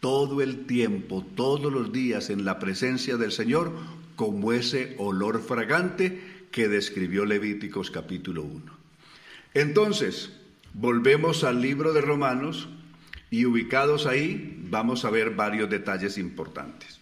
todo 0.00 0.40
el 0.40 0.64
tiempo, 0.64 1.26
todos 1.34 1.70
los 1.70 1.92
días 1.92 2.30
en 2.30 2.46
la 2.46 2.58
presencia 2.58 3.18
del 3.18 3.32
Señor, 3.32 3.70
como 4.16 4.54
ese 4.54 4.94
olor 4.96 5.42
fragante 5.42 6.46
que 6.50 6.68
describió 6.68 7.26
Levíticos 7.26 7.90
capítulo 7.90 8.44
1. 8.44 8.64
Entonces, 9.52 10.32
volvemos 10.72 11.44
al 11.44 11.60
libro 11.60 11.92
de 11.92 12.00
Romanos 12.00 12.66
y 13.30 13.44
ubicados 13.44 14.06
ahí 14.06 14.58
vamos 14.70 15.04
a 15.04 15.10
ver 15.10 15.34
varios 15.34 15.68
detalles 15.68 16.16
importantes. 16.16 16.98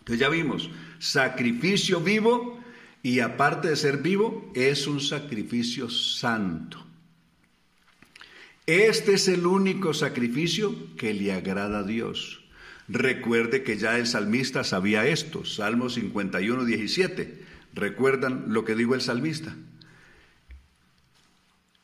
Entonces 0.00 0.20
ya 0.20 0.28
vimos, 0.28 0.68
sacrificio 0.98 2.02
vivo 2.02 2.62
y 3.02 3.20
aparte 3.20 3.68
de 3.68 3.76
ser 3.76 3.98
vivo, 3.98 4.50
es 4.54 4.86
un 4.86 5.00
sacrificio 5.00 5.88
santo. 5.88 6.84
Este 8.66 9.14
es 9.14 9.28
el 9.28 9.46
único 9.46 9.94
sacrificio 9.94 10.94
que 10.96 11.14
le 11.14 11.32
agrada 11.32 11.80
a 11.80 11.84
Dios. 11.84 12.44
Recuerde 12.88 13.62
que 13.62 13.78
ya 13.78 13.98
el 13.98 14.06
salmista 14.06 14.64
sabía 14.64 15.06
esto, 15.06 15.44
Salmo 15.44 15.88
51, 15.88 16.64
17. 16.64 17.44
¿Recuerdan 17.74 18.46
lo 18.48 18.64
que 18.64 18.74
dijo 18.74 18.94
el 18.94 19.00
salmista? 19.00 19.54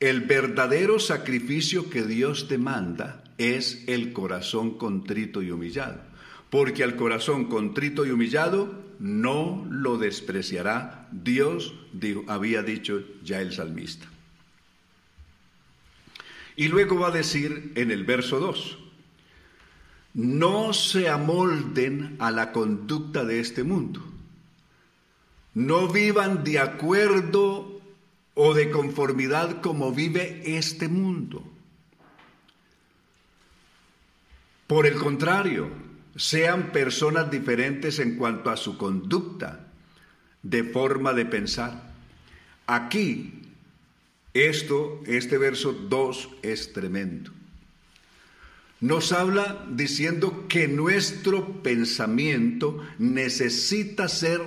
El 0.01 0.23
verdadero 0.23 0.99
sacrificio 0.99 1.89
que 1.89 2.03
Dios 2.03 2.49
demanda 2.49 3.25
es 3.39 3.85
el 3.87 4.13
corazón 4.13 4.77
contrito 4.77 5.43
y 5.43 5.51
humillado 5.51 6.14
porque 6.55 6.85
al 6.85 6.95
corazón 6.95 7.47
contrito 7.47 8.07
y 8.07 8.13
humillado 8.13 8.73
no 9.01 9.67
lo 9.69 9.99
despreciará 9.99 11.09
Dios, 11.11 11.75
había 12.29 12.63
dicho 12.63 13.03
ya 13.25 13.41
el 13.41 13.53
salmista. 13.53 14.07
Y 16.55 16.69
luego 16.69 17.01
va 17.01 17.09
a 17.09 17.11
decir 17.11 17.73
en 17.75 17.91
el 17.91 18.05
verso 18.05 18.39
2, 18.39 18.79
no 20.15 20.73
se 20.75 21.09
amolden 21.09 22.15
a 22.21 22.31
la 22.31 22.53
conducta 22.53 23.25
de 23.25 23.41
este 23.41 23.65
mundo, 23.65 24.01
no 25.55 25.89
vivan 25.89 26.45
de 26.45 26.61
acuerdo 26.61 27.81
o 28.35 28.55
de 28.55 28.71
conformidad 28.71 29.61
como 29.61 29.91
vive 29.91 30.57
este 30.57 30.87
mundo. 30.87 31.43
Por 34.69 34.87
el 34.87 34.95
contrario, 34.95 35.83
sean 36.17 36.73
personas 36.73 37.31
diferentes 37.31 37.99
en 37.99 38.17
cuanto 38.17 38.51
a 38.51 38.57
su 38.57 38.79
conducta, 38.79 39.67
de 40.43 40.65
forma 40.65 41.13
de 41.13 41.27
pensar. 41.27 41.93
Aquí, 42.67 43.43
esto, 44.33 45.03
este 45.07 45.39
verso 45.39 45.73
2 45.73 46.29
es 46.43 46.73
tremendo. 46.73 47.31
Nos 48.81 49.13
habla 49.13 49.65
diciendo 49.71 50.45
que 50.49 50.69
nuestro 50.69 51.63
pensamiento 51.63 52.85
necesita 52.99 54.09
ser 54.09 54.41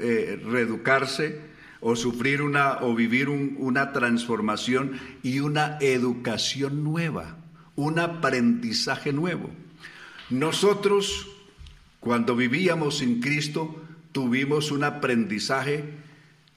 eh, 0.00 0.40
reeducarse 0.42 1.40
o 1.80 1.94
sufrir 1.96 2.40
una 2.40 2.78
o 2.80 2.94
vivir 2.94 3.28
una 3.28 3.92
transformación 3.92 4.98
y 5.22 5.40
una 5.40 5.76
educación 5.82 6.82
nueva, 6.82 7.36
un 7.76 7.98
aprendizaje 7.98 9.12
nuevo. 9.12 9.50
Nosotros, 10.30 11.28
cuando 12.00 12.34
vivíamos 12.34 12.98
sin 12.98 13.20
Cristo, 13.20 13.82
tuvimos 14.12 14.70
un 14.70 14.84
aprendizaje 14.84 15.84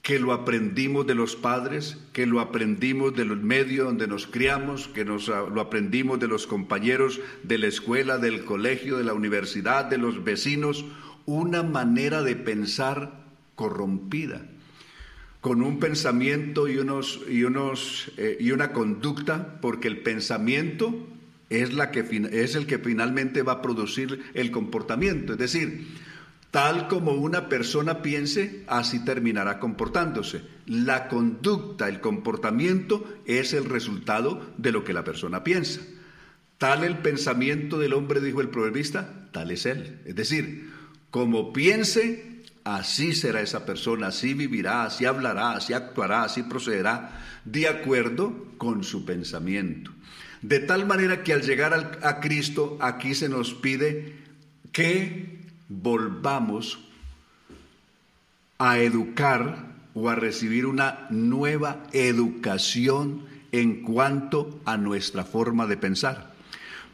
que 0.00 0.18
lo 0.18 0.32
aprendimos 0.32 1.06
de 1.06 1.14
los 1.14 1.36
padres, 1.36 1.98
que 2.14 2.24
lo 2.24 2.40
aprendimos 2.40 3.14
de 3.14 3.26
los 3.26 3.36
medios 3.36 3.86
donde 3.86 4.06
nos 4.06 4.26
criamos, 4.26 4.88
que 4.88 5.04
nos, 5.04 5.28
ah, 5.28 5.44
lo 5.52 5.60
aprendimos 5.60 6.18
de 6.18 6.28
los 6.28 6.46
compañeros 6.46 7.20
de 7.42 7.58
la 7.58 7.66
escuela, 7.66 8.16
del 8.16 8.46
colegio, 8.46 8.96
de 8.96 9.04
la 9.04 9.12
universidad, 9.12 9.84
de 9.84 9.98
los 9.98 10.24
vecinos, 10.24 10.86
una 11.26 11.62
manera 11.62 12.22
de 12.22 12.36
pensar 12.36 13.24
corrompida, 13.54 14.46
con 15.42 15.60
un 15.62 15.78
pensamiento 15.78 16.68
y, 16.68 16.78
unos, 16.78 17.20
y, 17.28 17.44
unos, 17.44 18.10
eh, 18.16 18.38
y 18.40 18.52
una 18.52 18.72
conducta, 18.72 19.60
porque 19.60 19.88
el 19.88 19.98
pensamiento 19.98 21.06
es, 21.50 21.72
la 21.72 21.90
que, 21.90 22.00
es 22.32 22.54
el 22.54 22.66
que 22.66 22.78
finalmente 22.78 23.42
va 23.42 23.52
a 23.52 23.62
producir 23.62 24.30
el 24.34 24.50
comportamiento. 24.50 25.32
Es 25.32 25.38
decir, 25.38 25.86
tal 26.50 26.88
como 26.88 27.12
una 27.12 27.48
persona 27.48 28.02
piense, 28.02 28.64
así 28.66 29.04
terminará 29.04 29.58
comportándose. 29.58 30.42
La 30.66 31.08
conducta, 31.08 31.88
el 31.88 32.00
comportamiento 32.00 33.04
es 33.26 33.52
el 33.52 33.64
resultado 33.64 34.52
de 34.58 34.72
lo 34.72 34.84
que 34.84 34.92
la 34.92 35.04
persona 35.04 35.44
piensa. 35.44 35.80
Tal 36.58 36.84
el 36.84 36.98
pensamiento 36.98 37.78
del 37.78 37.94
hombre, 37.94 38.20
dijo 38.20 38.40
el 38.40 38.48
proverbista, 38.48 39.28
tal 39.32 39.50
es 39.50 39.64
él. 39.64 40.00
Es 40.04 40.16
decir, 40.16 40.70
como 41.10 41.52
piense, 41.52 42.37
así 42.76 43.14
será 43.14 43.40
esa 43.40 43.64
persona, 43.64 44.08
así 44.08 44.34
vivirá, 44.34 44.84
así 44.84 45.04
hablará, 45.04 45.52
así 45.52 45.72
actuará, 45.72 46.24
así 46.24 46.42
procederá, 46.42 47.20
de 47.44 47.68
acuerdo 47.68 48.46
con 48.58 48.84
su 48.84 49.04
pensamiento. 49.04 49.90
De 50.42 50.60
tal 50.60 50.86
manera 50.86 51.22
que 51.22 51.32
al 51.32 51.42
llegar 51.42 51.98
a 52.02 52.20
Cristo, 52.20 52.78
aquí 52.80 53.14
se 53.14 53.28
nos 53.28 53.54
pide 53.54 54.16
que 54.72 55.40
volvamos 55.68 56.78
a 58.58 58.78
educar 58.78 59.66
o 59.94 60.08
a 60.08 60.14
recibir 60.14 60.66
una 60.66 61.06
nueva 61.10 61.84
educación 61.92 63.24
en 63.50 63.82
cuanto 63.82 64.60
a 64.64 64.76
nuestra 64.76 65.24
forma 65.24 65.66
de 65.66 65.76
pensar. 65.76 66.37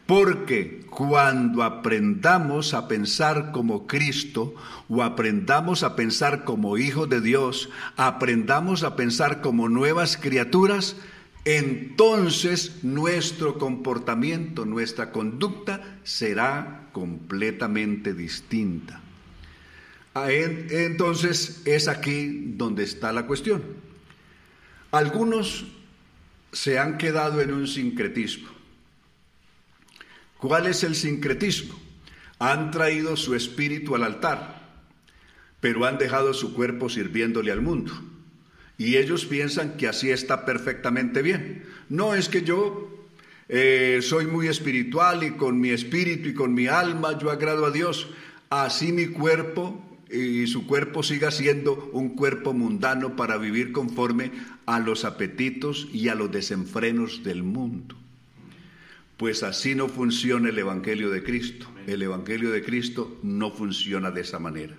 Porque 0.06 0.84
cuando 0.90 1.62
aprendamos 1.62 2.74
a 2.74 2.88
pensar 2.88 3.52
como 3.52 3.86
Cristo 3.86 4.54
o 4.88 5.02
aprendamos 5.02 5.82
a 5.82 5.96
pensar 5.96 6.44
como 6.44 6.76
hijos 6.76 7.08
de 7.08 7.22
Dios, 7.22 7.70
aprendamos 7.96 8.82
a 8.84 8.96
pensar 8.96 9.40
como 9.40 9.68
nuevas 9.70 10.18
criaturas, 10.18 10.96
entonces 11.46 12.84
nuestro 12.84 13.58
comportamiento, 13.58 14.66
nuestra 14.66 15.10
conducta 15.10 15.98
será 16.04 16.88
completamente 16.92 18.12
distinta. 18.12 19.00
Ah, 20.14 20.30
entonces 20.30 21.62
es 21.64 21.88
aquí 21.88 22.52
donde 22.56 22.84
está 22.84 23.12
la 23.12 23.26
cuestión. 23.26 23.62
Algunos 24.92 25.66
se 26.52 26.78
han 26.78 26.98
quedado 26.98 27.40
en 27.40 27.52
un 27.52 27.66
sincretismo. 27.66 28.53
¿Cuál 30.38 30.66
es 30.66 30.84
el 30.84 30.94
sincretismo? 30.94 31.78
Han 32.38 32.70
traído 32.70 33.16
su 33.16 33.34
espíritu 33.34 33.94
al 33.94 34.04
altar, 34.04 34.68
pero 35.60 35.86
han 35.86 35.98
dejado 35.98 36.34
su 36.34 36.54
cuerpo 36.54 36.88
sirviéndole 36.88 37.52
al 37.52 37.62
mundo. 37.62 37.92
Y 38.76 38.96
ellos 38.96 39.24
piensan 39.24 39.76
que 39.76 39.88
así 39.88 40.10
está 40.10 40.44
perfectamente 40.44 41.22
bien. 41.22 41.64
No 41.88 42.14
es 42.14 42.28
que 42.28 42.42
yo 42.42 43.06
eh, 43.48 44.00
soy 44.02 44.26
muy 44.26 44.48
espiritual 44.48 45.22
y 45.22 45.32
con 45.32 45.60
mi 45.60 45.70
espíritu 45.70 46.28
y 46.28 46.34
con 46.34 46.54
mi 46.54 46.66
alma 46.66 47.18
yo 47.18 47.30
agrado 47.30 47.66
a 47.66 47.70
Dios. 47.70 48.08
Así 48.50 48.92
mi 48.92 49.06
cuerpo 49.06 49.80
y 50.10 50.46
su 50.46 50.66
cuerpo 50.66 51.02
siga 51.02 51.30
siendo 51.30 51.90
un 51.92 52.10
cuerpo 52.10 52.52
mundano 52.52 53.16
para 53.16 53.36
vivir 53.36 53.72
conforme 53.72 54.32
a 54.66 54.78
los 54.78 55.04
apetitos 55.04 55.88
y 55.92 56.08
a 56.08 56.14
los 56.14 56.30
desenfrenos 56.30 57.22
del 57.22 57.42
mundo. 57.42 57.96
Pues 59.16 59.42
así 59.42 59.74
no 59.74 59.88
funciona 59.88 60.48
el 60.48 60.58
Evangelio 60.58 61.10
de 61.10 61.22
Cristo. 61.22 61.66
El 61.86 62.02
Evangelio 62.02 62.50
de 62.50 62.64
Cristo 62.64 63.18
no 63.22 63.50
funciona 63.50 64.10
de 64.10 64.22
esa 64.22 64.38
manera. 64.38 64.76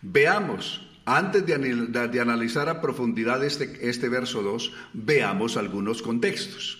Veamos 0.00 0.92
antes 1.04 1.44
de, 1.44 2.20
analizar 2.20 2.68
a 2.68 2.80
profundidad 2.80 3.42
este, 3.44 3.88
este 3.88 4.08
verso 4.08 4.42
2, 4.42 4.72
veamos 4.92 5.56
algunos 5.56 6.00
contextos. 6.00 6.78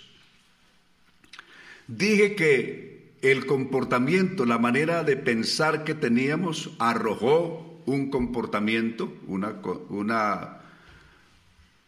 Dije 1.88 2.36
que 2.36 3.14
el 3.22 3.46
comportamiento, 3.46 4.46
la 4.46 4.58
manera 4.58 5.02
de 5.02 5.16
pensar 5.16 5.84
que 5.84 5.94
teníamos, 5.94 6.70
arrojó 6.78 7.82
un 7.84 8.10
comportamiento, 8.10 9.12
una, 9.26 9.60
una, 9.88 10.60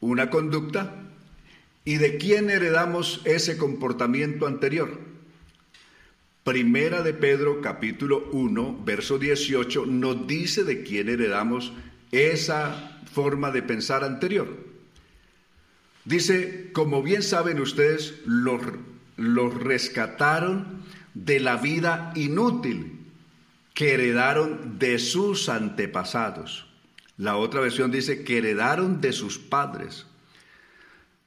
una 0.01 0.31
conducta, 0.31 1.14
y 1.85 1.97
de 1.97 2.17
quién 2.17 2.51
heredamos 2.51 3.21
ese 3.25 3.57
comportamiento 3.57 4.47
anterior. 4.47 4.99
Primera 6.43 7.03
de 7.03 7.15
Pedro 7.15 7.61
capítulo 7.61 8.29
1, 8.33 8.83
verso 8.85 9.19
18, 9.19 9.87
nos 9.87 10.27
dice 10.27 10.65
de 10.65 10.83
quién 10.83 11.09
heredamos 11.09 11.73
esa 12.13 13.01
forma 13.13 13.51
de 13.51 13.63
pensar 13.63 14.05
anterior. 14.05 14.49
Dice, 16.05 16.71
como 16.73 17.03
bien 17.03 17.23
saben 17.23 17.61
ustedes, 17.61 18.15
los, 18.27 18.61
los 19.17 19.55
rescataron 19.55 20.83
de 21.15 21.41
la 21.41 21.57
vida 21.57 22.13
inútil 22.15 23.01
que 23.73 23.95
heredaron 23.95 24.79
de 24.79 24.99
sus 24.99 25.49
antepasados. 25.49 26.67
La 27.17 27.37
otra 27.37 27.61
versión 27.61 27.91
dice 27.91 28.25
que 28.25 28.39
heredaron 28.39 29.01
de 29.01 29.13
sus 29.13 29.39
padres. 29.39 30.07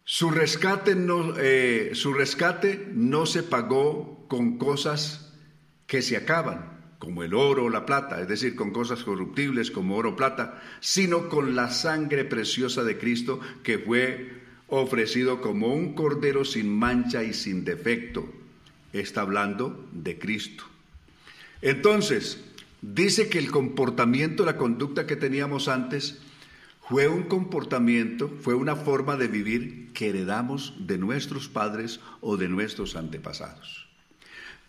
Su 0.09 0.31
rescate 0.31 0.95
no, 0.95 1.33
eh, 1.37 1.89
su 1.91 2.13
rescate 2.13 2.87
no 2.93 3.25
se 3.25 3.43
pagó 3.43 4.25
con 4.29 4.57
cosas 4.57 5.33
que 5.85 6.01
se 6.01 6.15
acaban, 6.15 6.95
como 6.97 7.23
el 7.23 7.33
oro 7.33 7.65
o 7.65 7.69
la 7.69 7.85
plata, 7.85 8.21
es 8.21 8.29
decir, 8.29 8.55
con 8.55 8.71
cosas 8.71 9.03
corruptibles 9.03 9.69
como 9.69 9.97
oro 9.97 10.11
o 10.11 10.15
plata, 10.15 10.63
sino 10.79 11.27
con 11.27 11.57
la 11.57 11.69
sangre 11.71 12.23
preciosa 12.23 12.85
de 12.85 12.97
Cristo 12.97 13.41
que 13.63 13.79
fue 13.79 14.43
ofrecido 14.69 15.41
como 15.41 15.73
un 15.73 15.93
cordero 15.93 16.45
sin 16.45 16.73
mancha 16.73 17.21
y 17.21 17.33
sin 17.33 17.65
defecto. 17.65 18.29
Está 18.93 19.23
hablando 19.23 19.89
de 19.91 20.17
Cristo. 20.17 20.63
Entonces, 21.61 22.45
dice 22.81 23.27
que 23.27 23.39
el 23.39 23.51
comportamiento, 23.51 24.45
la 24.45 24.55
conducta 24.55 25.05
que 25.05 25.17
teníamos 25.17 25.67
antes, 25.67 26.21
fue 26.89 27.07
un 27.07 27.23
comportamiento, 27.23 28.31
fue 28.41 28.55
una 28.55 28.75
forma 28.75 29.17
de 29.17 29.27
vivir 29.27 29.91
que 29.93 30.09
heredamos 30.09 30.73
de 30.79 30.97
nuestros 30.97 31.49
padres 31.49 31.99
o 32.21 32.37
de 32.37 32.47
nuestros 32.47 32.95
antepasados. 32.95 33.87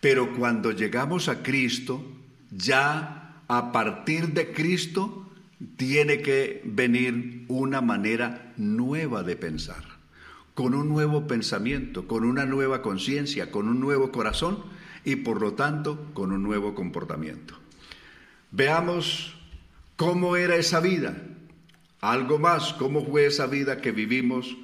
Pero 0.01 0.35
cuando 0.35 0.71
llegamos 0.71 1.29
a 1.29 1.41
Cristo, 1.43 2.03
ya 2.51 3.43
a 3.47 3.71
partir 3.71 4.33
de 4.33 4.51
Cristo 4.51 5.29
tiene 5.77 6.21
que 6.21 6.61
venir 6.65 7.45
una 7.47 7.81
manera 7.81 8.53
nueva 8.57 9.23
de 9.23 9.35
pensar, 9.35 9.83
con 10.53 10.73
un 10.73 10.89
nuevo 10.89 11.25
pensamiento, 11.25 12.07
con 12.07 12.25
una 12.25 12.45
nueva 12.45 12.81
conciencia, 12.81 13.49
con 13.49 13.69
un 13.69 13.79
nuevo 13.79 14.11
corazón 14.11 14.63
y 15.05 15.17
por 15.17 15.41
lo 15.41 15.53
tanto 15.53 16.11
con 16.13 16.31
un 16.31 16.43
nuevo 16.43 16.75
comportamiento. 16.75 17.55
Veamos 18.51 19.35
cómo 19.95 20.35
era 20.35 20.55
esa 20.55 20.79
vida, 20.79 21.15
algo 22.01 22.39
más, 22.39 22.73
cómo 22.73 23.05
fue 23.05 23.25
esa 23.25 23.47
vida 23.47 23.81
que 23.81 23.91
vivimos 23.91 24.55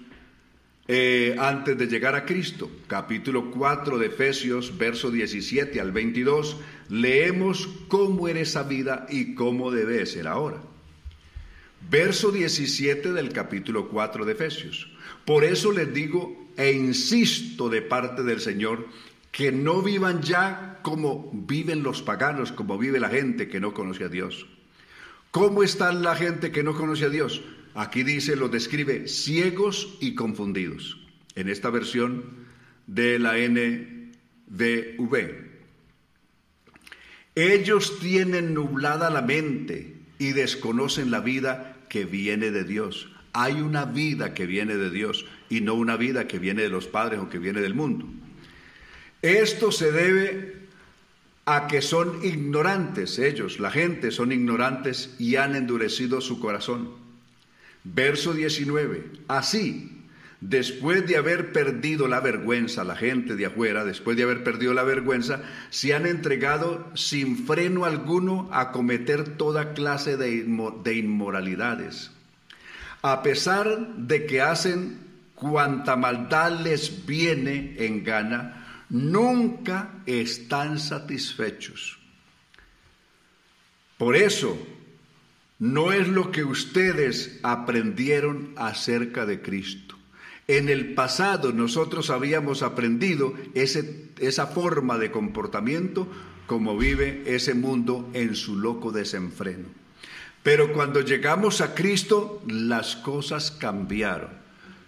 eh, 0.87 1.35
antes 1.39 1.77
de 1.77 1.87
llegar 1.87 2.15
a 2.15 2.25
Cristo. 2.25 2.69
Capítulo 2.87 3.51
4 3.51 3.97
de 3.97 4.07
Efesios, 4.07 4.77
verso 4.77 5.11
17 5.11 5.81
al 5.81 5.91
22, 5.91 6.57
leemos 6.89 7.67
cómo 7.87 8.27
era 8.27 8.39
esa 8.39 8.63
vida 8.63 9.05
y 9.09 9.35
cómo 9.35 9.71
debe 9.71 10.05
ser 10.05 10.27
ahora. 10.27 10.61
Verso 11.89 12.31
17 12.31 13.13
del 13.13 13.31
capítulo 13.31 13.89
4 13.89 14.25
de 14.25 14.31
Efesios. 14.31 14.91
Por 15.25 15.43
eso 15.43 15.71
les 15.71 15.93
digo 15.93 16.49
e 16.55 16.71
insisto 16.71 17.69
de 17.69 17.81
parte 17.81 18.23
del 18.23 18.39
Señor 18.39 18.87
que 19.31 19.51
no 19.51 19.81
vivan 19.81 20.21
ya 20.21 20.79
como 20.81 21.29
viven 21.33 21.83
los 21.83 22.01
paganos, 22.01 22.51
como 22.51 22.77
vive 22.77 22.99
la 22.99 23.09
gente 23.09 23.49
que 23.49 23.59
no 23.59 23.73
conoce 23.73 24.05
a 24.05 24.09
Dios. 24.09 24.47
¿Cómo 25.35 25.63
está 25.63 25.91
la 25.91 26.15
gente 26.15 26.49
que 26.53 26.63
no 26.63 26.73
conoce 26.73 27.03
a 27.03 27.09
Dios? 27.09 27.41
Aquí 27.73 28.03
dice, 28.03 28.37
lo 28.37 28.47
describe 28.47 29.09
ciegos 29.09 29.97
y 29.99 30.15
confundidos. 30.15 30.97
En 31.35 31.49
esta 31.49 31.69
versión 31.69 32.23
de 32.87 33.19
la 33.19 33.33
NVV. 33.33 35.11
Ellos 37.35 37.99
tienen 37.99 38.53
nublada 38.53 39.09
la 39.09 39.21
mente 39.21 39.97
y 40.19 40.31
desconocen 40.31 41.11
la 41.11 41.19
vida 41.19 41.79
que 41.89 42.05
viene 42.05 42.51
de 42.51 42.63
Dios. 42.63 43.11
Hay 43.33 43.55
una 43.55 43.83
vida 43.83 44.33
que 44.33 44.45
viene 44.45 44.77
de 44.77 44.89
Dios 44.89 45.25
y 45.49 45.59
no 45.59 45.73
una 45.73 45.97
vida 45.97 46.29
que 46.29 46.39
viene 46.39 46.61
de 46.61 46.69
los 46.69 46.87
padres 46.87 47.19
o 47.19 47.27
que 47.27 47.39
viene 47.39 47.59
del 47.59 47.75
mundo. 47.75 48.07
Esto 49.21 49.73
se 49.73 49.91
debe 49.91 50.64
a 51.45 51.67
que 51.67 51.81
son 51.81 52.23
ignorantes 52.23 53.19
ellos, 53.19 53.59
la 53.59 53.69
gente 53.69 54.11
son 54.11 54.31
ignorantes 54.31 55.15
y 55.19 55.35
han 55.35 55.55
endurecido 55.55 56.19
su 56.19 56.39
corazón. 56.39 56.89
Verso 57.83 58.33
19. 58.33 59.11
Así, 59.27 60.01
después 60.41 61.05
de 61.05 61.17
haber 61.17 61.51
perdido 61.51 62.07
la 62.07 62.19
vergüenza, 62.19 62.83
la 62.83 62.95
gente 62.95 63.35
de 63.35 63.45
afuera, 63.45 63.85
después 63.85 64.17
de 64.17 64.23
haber 64.23 64.43
perdido 64.43 64.73
la 64.73 64.83
vergüenza, 64.83 65.43
se 65.69 65.93
han 65.93 66.07
entregado 66.07 66.89
sin 66.95 67.45
freno 67.45 67.85
alguno 67.85 68.49
a 68.51 68.71
cometer 68.71 69.37
toda 69.37 69.73
clase 69.73 70.17
de, 70.17 70.95
inmoralidades. 70.95 72.11
A 73.03 73.21
pesar 73.21 73.95
de 73.97 74.25
que 74.25 74.41
hacen 74.41 74.97
cuanta 75.35 75.95
maldad 75.95 76.59
les 76.61 77.05
viene 77.05 77.75
en 77.77 78.03
gana, 78.03 78.64
nunca 78.89 80.01
están 80.05 80.79
satisfechos. 80.79 81.97
Por 83.97 84.15
eso, 84.15 84.57
no 85.59 85.91
es 85.91 86.07
lo 86.07 86.31
que 86.31 86.43
ustedes 86.43 87.39
aprendieron 87.43 88.53
acerca 88.57 89.25
de 89.25 89.41
Cristo. 89.41 89.95
En 90.47 90.69
el 90.69 90.93
pasado 90.93 91.51
nosotros 91.53 92.09
habíamos 92.09 92.61
aprendido 92.61 93.33
ese, 93.53 94.09
esa 94.19 94.47
forma 94.47 94.97
de 94.97 95.11
comportamiento 95.11 96.07
como 96.45 96.77
vive 96.77 97.23
ese 97.25 97.55
mundo 97.55 98.09
en 98.13 98.35
su 98.35 98.55
loco 98.57 98.91
desenfreno. 98.91 99.65
Pero 100.43 100.73
cuando 100.73 101.01
llegamos 101.01 101.61
a 101.61 101.73
Cristo, 101.73 102.43
las 102.47 102.95
cosas 102.97 103.49
cambiaron. 103.49 104.44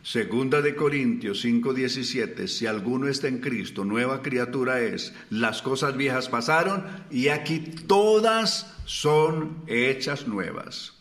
Segunda 0.08 0.62
de 0.62 0.74
Corintios 0.74 1.44
5:17, 1.44 2.48
si 2.48 2.66
alguno 2.66 3.10
está 3.10 3.28
en 3.28 3.40
Cristo, 3.40 3.84
nueva 3.84 4.22
criatura 4.22 4.80
es, 4.80 5.14
las 5.30 5.62
cosas 5.62 5.98
viejas 5.98 6.30
pasaron 6.30 6.86
y 7.12 7.28
aquí 7.28 7.60
todas 7.60 8.74
son 8.86 9.64
hechas 9.68 10.26
nuevas. 10.26 10.94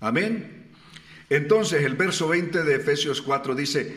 Amén. 0.00 0.70
Entonces 1.28 1.84
el 1.84 1.96
verso 1.96 2.28
20 2.28 2.62
de 2.62 2.76
Efesios 2.76 3.20
4 3.20 3.54
dice, 3.54 3.94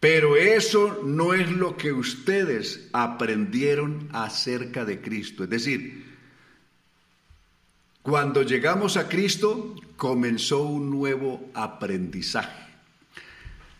pero 0.00 0.36
eso 0.36 1.00
no 1.04 1.32
es 1.32 1.48
lo 1.48 1.76
que 1.76 1.92
ustedes 1.92 2.88
aprendieron 2.92 4.08
acerca 4.10 4.84
de 4.84 5.00
Cristo. 5.00 5.44
Es 5.44 5.50
decir, 5.50 6.12
cuando 8.02 8.42
llegamos 8.42 8.96
a 8.96 9.08
Cristo 9.08 9.76
comenzó 9.96 10.64
un 10.64 10.90
nuevo 10.90 11.52
aprendizaje 11.54 12.71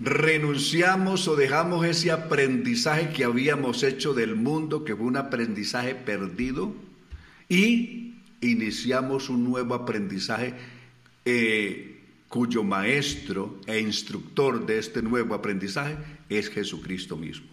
renunciamos 0.00 1.28
o 1.28 1.36
dejamos 1.36 1.86
ese 1.86 2.10
aprendizaje 2.10 3.10
que 3.10 3.24
habíamos 3.24 3.82
hecho 3.82 4.14
del 4.14 4.34
mundo, 4.34 4.84
que 4.84 4.96
fue 4.96 5.06
un 5.06 5.16
aprendizaje 5.16 5.94
perdido, 5.94 6.74
y 7.48 8.14
iniciamos 8.40 9.28
un 9.28 9.44
nuevo 9.44 9.74
aprendizaje 9.74 10.54
eh, 11.24 12.00
cuyo 12.28 12.64
maestro 12.64 13.60
e 13.66 13.78
instructor 13.78 14.64
de 14.64 14.78
este 14.78 15.02
nuevo 15.02 15.34
aprendizaje 15.34 15.96
es 16.28 16.48
Jesucristo 16.48 17.16
mismo. 17.16 17.52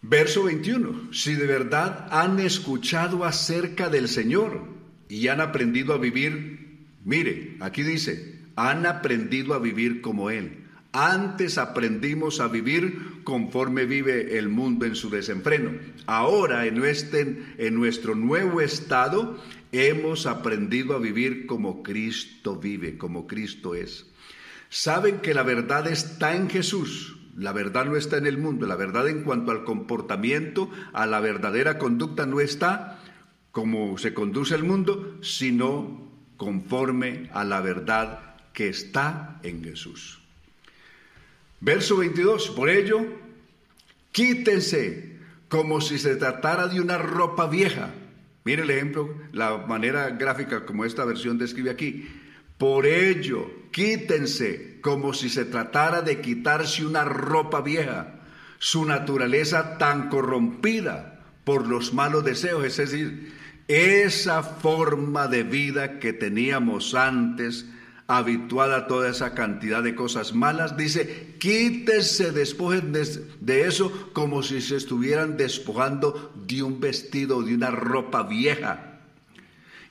Verso 0.00 0.44
21. 0.44 1.12
Si 1.12 1.34
de 1.34 1.46
verdad 1.46 2.08
han 2.10 2.38
escuchado 2.40 3.24
acerca 3.24 3.88
del 3.88 4.08
Señor 4.08 4.66
y 5.08 5.28
han 5.28 5.40
aprendido 5.40 5.92
a 5.92 5.98
vivir, 5.98 6.86
mire, 7.04 7.56
aquí 7.60 7.82
dice, 7.82 8.37
han 8.58 8.86
aprendido 8.86 9.54
a 9.54 9.60
vivir 9.60 10.00
como 10.00 10.30
Él. 10.30 10.64
Antes 10.92 11.58
aprendimos 11.58 12.40
a 12.40 12.48
vivir 12.48 13.22
conforme 13.22 13.84
vive 13.84 14.36
el 14.36 14.48
mundo 14.48 14.84
en 14.84 14.96
su 14.96 15.10
desenfreno. 15.10 15.70
Ahora, 16.06 16.66
en, 16.66 16.82
en 17.56 17.74
nuestro 17.76 18.16
nuevo 18.16 18.60
estado, 18.60 19.38
hemos 19.70 20.26
aprendido 20.26 20.96
a 20.96 20.98
vivir 20.98 21.46
como 21.46 21.84
Cristo 21.84 22.56
vive, 22.56 22.98
como 22.98 23.28
Cristo 23.28 23.76
es. 23.76 24.06
Saben 24.70 25.20
que 25.20 25.34
la 25.34 25.44
verdad 25.44 25.86
está 25.86 26.34
en 26.34 26.50
Jesús. 26.50 27.16
La 27.36 27.52
verdad 27.52 27.84
no 27.84 27.94
está 27.94 28.16
en 28.16 28.26
el 28.26 28.38
mundo. 28.38 28.66
La 28.66 28.74
verdad 28.74 29.08
en 29.08 29.22
cuanto 29.22 29.52
al 29.52 29.62
comportamiento, 29.62 30.68
a 30.92 31.06
la 31.06 31.20
verdadera 31.20 31.78
conducta, 31.78 32.26
no 32.26 32.40
está 32.40 32.98
como 33.52 33.98
se 33.98 34.14
conduce 34.14 34.56
el 34.56 34.64
mundo, 34.64 35.18
sino 35.22 36.10
conforme 36.36 37.30
a 37.32 37.44
la 37.44 37.60
verdad 37.60 38.27
que 38.58 38.68
está 38.68 39.38
en 39.44 39.62
Jesús. 39.62 40.18
Verso 41.60 41.98
22, 41.98 42.48
por 42.48 42.68
ello, 42.68 43.06
quítense 44.10 45.16
como 45.48 45.80
si 45.80 45.96
se 45.96 46.16
tratara 46.16 46.66
de 46.66 46.80
una 46.80 46.98
ropa 46.98 47.46
vieja. 47.46 47.90
Mire 48.42 48.62
el 48.64 48.70
ejemplo, 48.70 49.14
la 49.30 49.58
manera 49.58 50.10
gráfica 50.10 50.66
como 50.66 50.84
esta 50.84 51.04
versión 51.04 51.38
describe 51.38 51.70
aquí. 51.70 52.08
Por 52.58 52.84
ello, 52.84 53.48
quítense 53.70 54.80
como 54.80 55.14
si 55.14 55.28
se 55.28 55.44
tratara 55.44 56.02
de 56.02 56.20
quitarse 56.20 56.84
una 56.84 57.04
ropa 57.04 57.60
vieja, 57.60 58.22
su 58.58 58.84
naturaleza 58.84 59.78
tan 59.78 60.08
corrompida 60.08 61.20
por 61.44 61.68
los 61.68 61.94
malos 61.94 62.24
deseos, 62.24 62.64
es 62.64 62.76
decir, 62.78 63.32
esa 63.68 64.42
forma 64.42 65.28
de 65.28 65.44
vida 65.44 66.00
que 66.00 66.12
teníamos 66.12 66.96
antes 66.96 67.64
habituada 68.10 68.76
a 68.78 68.86
toda 68.86 69.10
esa 69.10 69.34
cantidad 69.34 69.82
de 69.82 69.94
cosas 69.94 70.34
malas, 70.34 70.78
dice, 70.78 71.34
quítese, 71.38 72.32
despojen 72.32 72.92
de, 72.92 73.66
eso 73.66 74.10
como 74.14 74.42
si 74.42 74.62
se 74.62 74.76
estuvieran 74.76 75.36
despojando 75.36 76.32
de 76.46 76.62
un 76.62 76.80
vestido, 76.80 77.42
de 77.42 77.54
una 77.54 77.70
ropa 77.70 78.22
vieja. 78.22 79.00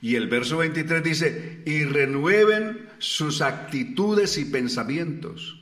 Y 0.02 0.16
el 0.16 0.26
verso 0.26 0.58
23 0.58 1.02
dice, 1.02 1.62
y 1.64 1.84
renueven 1.84 2.88
sus 2.98 3.40
actitudes 3.40 4.36
y 4.36 4.46
pensamientos. 4.46 5.60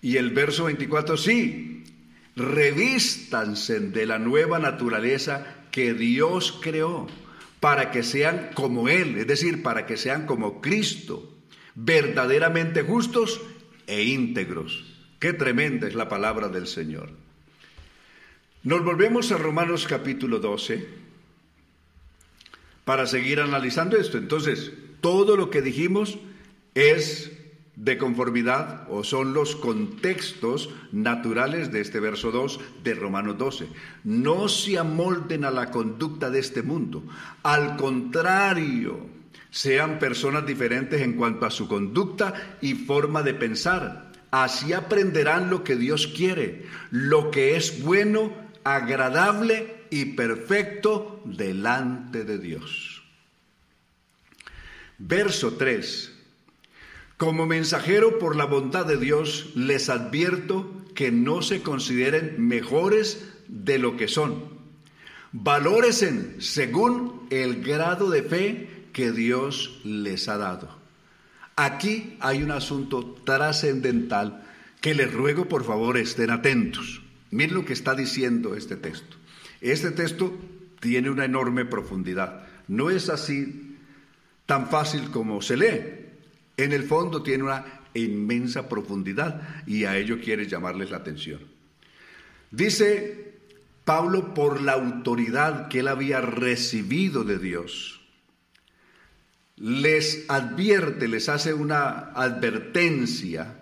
Y 0.00 0.16
el 0.16 0.30
verso 0.30 0.64
24, 0.64 1.18
sí, 1.18 1.84
revístanse 2.36 3.80
de 3.80 4.06
la 4.06 4.18
nueva 4.18 4.58
naturaleza 4.58 5.66
que 5.70 5.92
Dios 5.92 6.58
creó 6.62 7.06
para 7.60 7.90
que 7.90 8.02
sean 8.02 8.48
como 8.54 8.88
Él, 8.88 9.18
es 9.18 9.26
decir, 9.26 9.62
para 9.62 9.84
que 9.84 9.98
sean 9.98 10.24
como 10.24 10.62
Cristo 10.62 11.36
verdaderamente 11.74 12.82
justos 12.82 13.40
e 13.86 14.02
íntegros. 14.02 14.84
Qué 15.18 15.32
tremenda 15.32 15.86
es 15.86 15.94
la 15.94 16.08
palabra 16.08 16.48
del 16.48 16.66
Señor. 16.66 17.10
Nos 18.62 18.84
volvemos 18.84 19.32
a 19.32 19.38
Romanos 19.38 19.86
capítulo 19.86 20.38
12 20.38 20.86
para 22.84 23.06
seguir 23.06 23.40
analizando 23.40 23.96
esto. 23.96 24.18
Entonces, 24.18 24.72
todo 25.00 25.36
lo 25.36 25.50
que 25.50 25.62
dijimos 25.62 26.18
es 26.74 27.32
de 27.76 27.96
conformidad 27.96 28.86
o 28.90 29.04
son 29.04 29.32
los 29.32 29.56
contextos 29.56 30.68
naturales 30.92 31.72
de 31.72 31.80
este 31.80 32.00
verso 32.00 32.30
2 32.30 32.60
de 32.84 32.94
Romanos 32.94 33.38
12. 33.38 33.68
No 34.04 34.48
se 34.48 34.78
amolden 34.78 35.44
a 35.44 35.50
la 35.50 35.70
conducta 35.70 36.30
de 36.30 36.40
este 36.40 36.62
mundo. 36.62 37.02
Al 37.42 37.76
contrario, 37.76 39.06
sean 39.50 39.98
personas 39.98 40.46
diferentes 40.46 41.00
en 41.00 41.14
cuanto 41.14 41.46
a 41.46 41.50
su 41.50 41.68
conducta 41.68 42.56
y 42.60 42.74
forma 42.74 43.22
de 43.22 43.34
pensar. 43.34 44.10
Así 44.30 44.72
aprenderán 44.72 45.50
lo 45.50 45.64
que 45.64 45.76
Dios 45.76 46.06
quiere, 46.06 46.66
lo 46.90 47.30
que 47.30 47.56
es 47.56 47.82
bueno, 47.82 48.32
agradable 48.62 49.84
y 49.90 50.04
perfecto 50.06 51.20
delante 51.24 52.24
de 52.24 52.38
Dios. 52.38 53.02
Verso 54.98 55.54
3. 55.54 56.12
Como 57.16 57.46
mensajero 57.46 58.18
por 58.18 58.36
la 58.36 58.44
bondad 58.44 58.86
de 58.86 58.96
Dios, 58.96 59.50
les 59.54 59.88
advierto 59.88 60.70
que 60.94 61.10
no 61.10 61.42
se 61.42 61.62
consideren 61.62 62.36
mejores 62.46 63.26
de 63.48 63.78
lo 63.78 63.96
que 63.96 64.08
son. 64.08 64.44
Valóresen 65.32 66.36
según 66.38 67.26
el 67.30 67.62
grado 67.62 68.10
de 68.10 68.22
fe 68.22 68.79
que 68.92 69.12
Dios 69.12 69.80
les 69.84 70.28
ha 70.28 70.36
dado. 70.38 70.68
Aquí 71.56 72.16
hay 72.20 72.42
un 72.42 72.50
asunto 72.50 73.16
trascendental 73.24 74.44
que 74.80 74.94
les 74.94 75.12
ruego 75.12 75.46
por 75.46 75.64
favor 75.64 75.98
estén 75.98 76.30
atentos. 76.30 77.02
Miren 77.30 77.54
lo 77.54 77.64
que 77.64 77.74
está 77.74 77.94
diciendo 77.94 78.54
este 78.54 78.76
texto. 78.76 79.16
Este 79.60 79.90
texto 79.90 80.34
tiene 80.80 81.10
una 81.10 81.26
enorme 81.26 81.64
profundidad. 81.64 82.46
No 82.66 82.88
es 82.90 83.08
así 83.08 83.76
tan 84.46 84.68
fácil 84.68 85.10
como 85.10 85.42
se 85.42 85.56
lee. 85.56 85.80
En 86.56 86.72
el 86.72 86.84
fondo 86.84 87.22
tiene 87.22 87.44
una 87.44 87.64
inmensa 87.94 88.68
profundidad 88.68 89.62
y 89.66 89.84
a 89.84 89.96
ello 89.96 90.20
quiere 90.20 90.46
llamarles 90.46 90.90
la 90.90 90.98
atención. 90.98 91.40
Dice 92.50 93.38
Pablo 93.84 94.34
por 94.34 94.60
la 94.62 94.72
autoridad 94.72 95.68
que 95.68 95.80
él 95.80 95.88
había 95.88 96.20
recibido 96.20 97.22
de 97.24 97.38
Dios 97.38 97.99
les 99.60 100.24
advierte, 100.28 101.06
les 101.06 101.28
hace 101.28 101.52
una 101.52 102.10
advertencia 102.14 103.56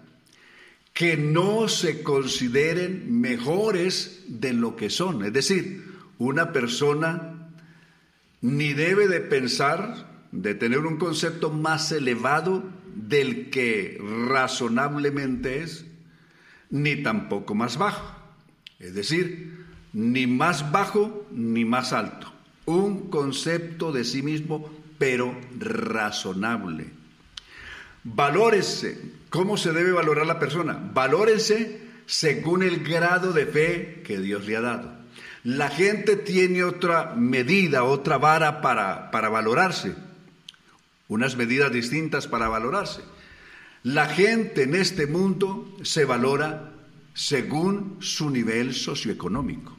que 0.95 1.17
no 1.17 1.69
se 1.69 2.03
consideren 2.03 3.21
mejores 3.21 4.25
de 4.29 4.53
lo 4.53 4.77
que 4.77 4.91
son. 4.91 5.25
Es 5.25 5.33
decir, 5.33 5.85
una 6.19 6.53
persona 6.53 7.51
ni 8.41 8.73
debe 8.73 9.09
de 9.09 9.21
pensar, 9.21 10.07
de 10.33 10.55
tener 10.55 10.81
un 10.81 10.97
concepto 10.97 11.51
más 11.51 11.91
elevado 11.93 12.65
del 12.95 13.51
que 13.51 14.01
razonablemente 14.29 15.63
es, 15.63 15.85
ni 16.71 16.97
tampoco 17.03 17.55
más 17.55 17.77
bajo. 17.77 18.17
Es 18.79 18.95
decir, 18.95 19.67
ni 19.93 20.27
más 20.27 20.71
bajo 20.71 21.27
ni 21.33 21.65
más 21.65 21.93
alto. 21.93 22.33
Un 22.67 23.09
concepto 23.09 23.93
de 23.93 24.05
sí 24.05 24.23
mismo, 24.23 24.71
pero 24.99 25.37
razonable. 25.59 26.91
Valórese. 28.05 29.19
¿Cómo 29.31 29.57
se 29.57 29.73
debe 29.73 29.93
valorar 29.93 30.27
la 30.27 30.39
persona? 30.39 30.79
Valórese 30.93 31.81
según 32.07 32.63
el 32.63 32.83
grado 32.83 33.33
de 33.33 33.47
fe 33.47 34.03
que 34.05 34.19
Dios 34.19 34.47
le 34.47 34.57
ha 34.57 34.61
dado. 34.61 34.99
La 35.45 35.69
gente 35.69 36.17
tiene 36.17 36.65
otra 36.65 37.15
medida, 37.15 37.85
otra 37.85 38.19
vara 38.19 38.61
para, 38.61 39.11
para 39.11 39.29
valorarse, 39.29 39.95
unas 41.09 41.37
medidas 41.37 41.71
distintas 41.71 42.27
para 42.27 42.49
valorarse. 42.49 43.03
La 43.83 44.07
gente 44.07 44.65
en 44.65 44.75
este 44.75 45.07
mundo 45.07 45.77
se 45.83 46.05
valora 46.05 46.73
según 47.15 47.99
su 48.01 48.31
nivel 48.31 48.75
socioeconómico, 48.75 49.77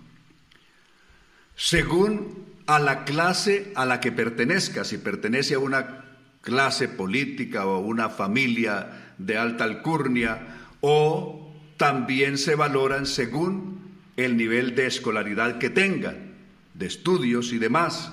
según 1.56 2.49
a 2.70 2.78
la 2.78 3.04
clase 3.04 3.72
a 3.74 3.84
la 3.84 4.00
que 4.00 4.12
pertenezca, 4.12 4.84
si 4.84 5.00
pertenece 5.00 5.56
a 5.56 5.60
una 5.60 6.06
clase 6.42 6.88
política 6.88 7.66
o 7.66 7.78
a 7.78 7.80
una 7.80 8.10
familia 8.10 9.16
de 9.18 9.40
alta 9.40 9.64
alcurnia, 9.64 10.38
o 10.80 11.52
también 11.78 12.38
se 12.38 12.54
valoran 12.54 13.08
según 13.08 13.98
el 14.18 14.38
nivel 14.38 14.76
de 14.76 14.86
escolaridad 14.86 15.58
que 15.58 15.72
tengan, 15.72 16.36
de 16.76 16.86
estudios 16.86 17.54
y 17.54 17.58
demás. 17.58 18.12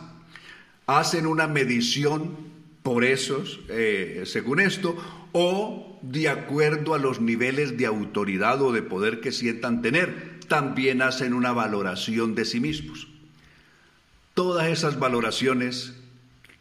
Hacen 0.86 1.26
una 1.26 1.48
medición 1.48 2.34
por 2.82 3.04
esos, 3.04 3.60
eh, 3.68 4.22
según 4.24 4.60
esto, 4.60 4.96
o 5.32 5.98
de 6.00 6.30
acuerdo 6.30 6.94
a 6.94 6.98
los 6.98 7.20
niveles 7.20 7.76
de 7.76 7.84
autoridad 7.84 8.62
o 8.62 8.72
de 8.72 8.80
poder 8.80 9.20
que 9.20 9.32
sientan 9.32 9.82
tener, 9.82 10.40
también 10.48 11.02
hacen 11.02 11.34
una 11.34 11.52
valoración 11.52 12.34
de 12.34 12.46
sí 12.46 12.58
mismos. 12.58 13.06
Todas 14.36 14.66
esas 14.68 14.98
valoraciones 14.98 15.94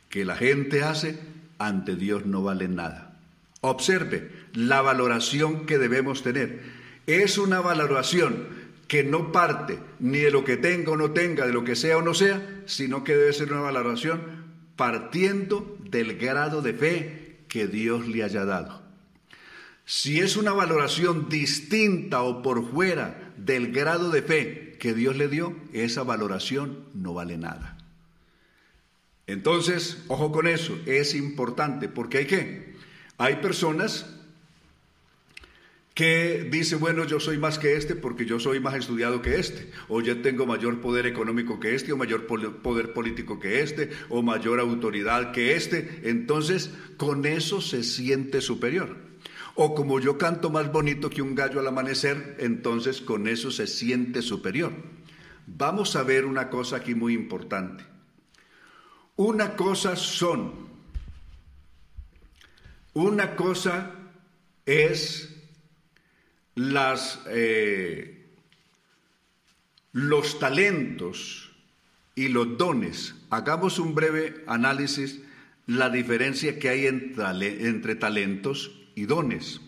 que 0.08 0.24
la 0.24 0.38
gente 0.38 0.82
hace 0.82 1.20
ante 1.58 1.98
Dios 1.98 2.26
no 2.26 2.42
valen 2.42 2.76
nada. 2.76 3.20
Observe, 3.60 4.32
la 4.54 4.82
valoración 4.82 5.66
que 5.66 5.78
debemos 5.78 6.24
tener 6.24 6.62
es 7.06 7.38
una 7.38 7.60
valoración 7.60 8.48
que 8.88 9.04
no 9.04 9.34
parte 9.34 9.78
ni 10.00 10.20
de 10.20 10.32
lo 10.32 10.46
que 10.46 10.56
tenga 10.56 10.94
o 10.94 10.96
no 10.96 11.12
tenga, 11.12 11.46
de 11.46 11.52
lo 11.52 11.66
que 11.66 11.76
sea 11.76 11.98
o 11.98 12.02
no 12.02 12.14
sea, 12.14 12.64
sino 12.66 13.04
que 13.04 13.14
debe 13.14 13.34
ser 13.34 13.52
una 13.52 13.64
valoración 13.64 14.22
partiendo 14.78 15.76
del 15.82 16.18
grado 16.18 16.62
de 16.62 16.74
fe 16.76 17.40
que 17.50 17.68
Dios 17.68 18.08
le 18.08 18.24
haya 18.24 18.46
dado. 18.46 18.84
Si 19.84 20.22
es 20.22 20.38
una 20.38 20.54
valoración 20.54 21.28
distinta 21.28 22.22
o 22.22 22.42
por 22.42 22.72
fuera 22.72 23.34
del 23.36 23.74
grado 23.74 24.12
de 24.12 24.22
fe 24.22 24.65
que 24.78 24.94
Dios 24.94 25.16
le 25.16 25.28
dio, 25.28 25.56
esa 25.74 26.04
valoración 26.04 26.86
no 26.94 27.14
vale 27.14 27.38
nada. 27.38 27.78
Entonces, 29.28 30.04
ojo 30.08 30.32
con 30.32 30.48
eso, 30.48 30.78
es 30.86 31.16
importante 31.16 31.90
porque 31.90 32.20
hay 32.20 32.26
que, 32.26 32.76
hay 33.18 33.38
personas 33.38 34.06
que 35.96 36.48
dice, 36.52 36.76
bueno, 36.76 37.06
yo 37.06 37.22
soy 37.22 37.38
más 37.38 37.58
que 37.58 37.78
este 37.78 37.96
porque 37.96 38.26
yo 38.26 38.38
soy 38.38 38.60
más 38.60 38.76
estudiado 38.76 39.22
que 39.22 39.40
este, 39.40 39.72
o 39.88 40.02
yo 40.02 40.22
tengo 40.22 40.46
mayor 40.46 40.82
poder 40.82 41.08
económico 41.08 41.60
que 41.60 41.74
este, 41.74 41.94
o 41.94 41.98
mayor 41.98 42.28
poder 42.28 42.94
político 42.94 43.40
que 43.40 43.62
este, 43.62 43.90
o 44.10 44.22
mayor 44.22 44.60
autoridad 44.60 45.32
que 45.32 45.56
este, 45.56 46.02
entonces 46.04 46.70
con 46.98 47.26
eso 47.26 47.62
se 47.62 47.82
siente 47.82 48.42
superior. 48.42 48.98
O 49.56 49.74
como 49.74 50.00
yo 50.02 50.18
canto 50.18 50.50
más 50.50 50.72
bonito 50.72 51.10
que 51.10 51.22
un 51.22 51.34
gallo 51.34 51.60
al 51.62 51.68
amanecer, 51.68 52.36
entonces 52.40 53.00
con 53.00 53.28
eso 53.28 53.52
se 53.52 53.68
siente 53.68 54.22
superior. 54.22 54.74
Vamos 55.48 55.96
a 55.96 56.04
ver 56.04 56.26
una 56.26 56.50
cosa 56.50 56.78
aquí 56.78 56.94
muy 56.94 57.14
importante. 57.14 57.86
Una 59.16 59.56
cosa 59.56 59.96
son, 59.96 60.68
una 62.94 63.38
cosa 63.38 63.92
es 64.66 65.34
las, 66.56 67.22
eh, 67.28 68.28
los 69.94 70.38
talentos 70.40 71.52
y 72.16 72.28
los 72.28 72.58
dones. 72.58 73.16
Hagamos 73.30 73.80
un 73.80 73.96
breve 73.96 74.44
análisis, 74.48 75.22
la 75.66 75.90
diferencia 75.90 76.60
que 76.60 76.70
hay 76.70 76.88
entre, 76.88 77.96
talentos 77.96 78.72
y 78.96 79.06
dones. 79.06 79.62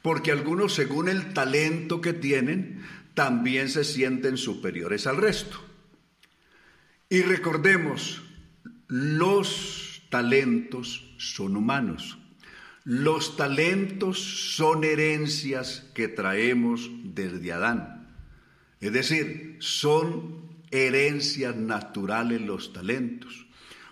Porque 0.00 0.32
algunos, 0.32 0.74
según 0.74 1.08
el 1.08 1.32
talento 1.32 2.00
que 2.00 2.12
tienen, 2.12 2.82
también 3.14 3.68
se 3.68 3.84
sienten 3.84 4.36
superiores 4.36 5.06
al 5.06 5.18
resto. 5.18 5.60
Y 7.08 7.22
recordemos, 7.22 8.22
los 8.88 10.02
talentos 10.08 11.14
son 11.18 11.56
humanos. 11.56 12.18
Los 12.84 13.36
talentos 13.36 14.18
son 14.18 14.82
herencias 14.82 15.88
que 15.94 16.08
traemos 16.08 16.90
desde 17.04 17.52
Adán. 17.52 18.08
Es 18.80 18.92
decir, 18.92 19.56
son 19.60 20.42
herencias 20.72 21.54
naturales 21.54 22.40
los 22.40 22.72
talentos. 22.72 23.46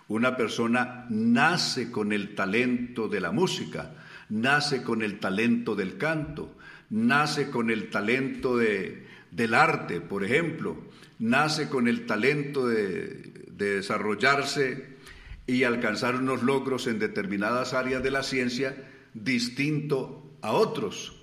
Una 0.09 0.35
persona 0.35 1.05
nace 1.09 1.89
con 1.89 2.11
el 2.11 2.35
talento 2.35 3.07
de 3.07 3.21
la 3.21 3.31
música, 3.31 3.95
nace 4.31 4.81
con 4.81 5.01
el 5.03 5.19
talento 5.19 5.75
del 5.75 5.97
canto, 5.97 6.55
nace 6.89 7.49
con 7.49 7.69
el 7.69 7.89
talento 7.89 8.57
del 8.57 9.53
arte, 9.53 10.01
por 10.01 10.23
ejemplo, 10.23 10.77
nace 11.19 11.69
con 11.69 11.87
el 11.87 12.05
talento 12.05 12.67
de, 12.67 13.45
de 13.51 13.75
desarrollarse 13.75 14.97
y 15.45 15.65
alcanzar 15.65 16.15
unos 16.15 16.43
logros 16.43 16.87
en 16.87 16.97
determinadas 16.97 17.73
áreas 17.73 18.01
de 18.01 18.11
la 18.11 18.23
ciencia 18.23 18.75
distinto 19.13 20.31
a 20.41 20.53
otros. 20.53 21.13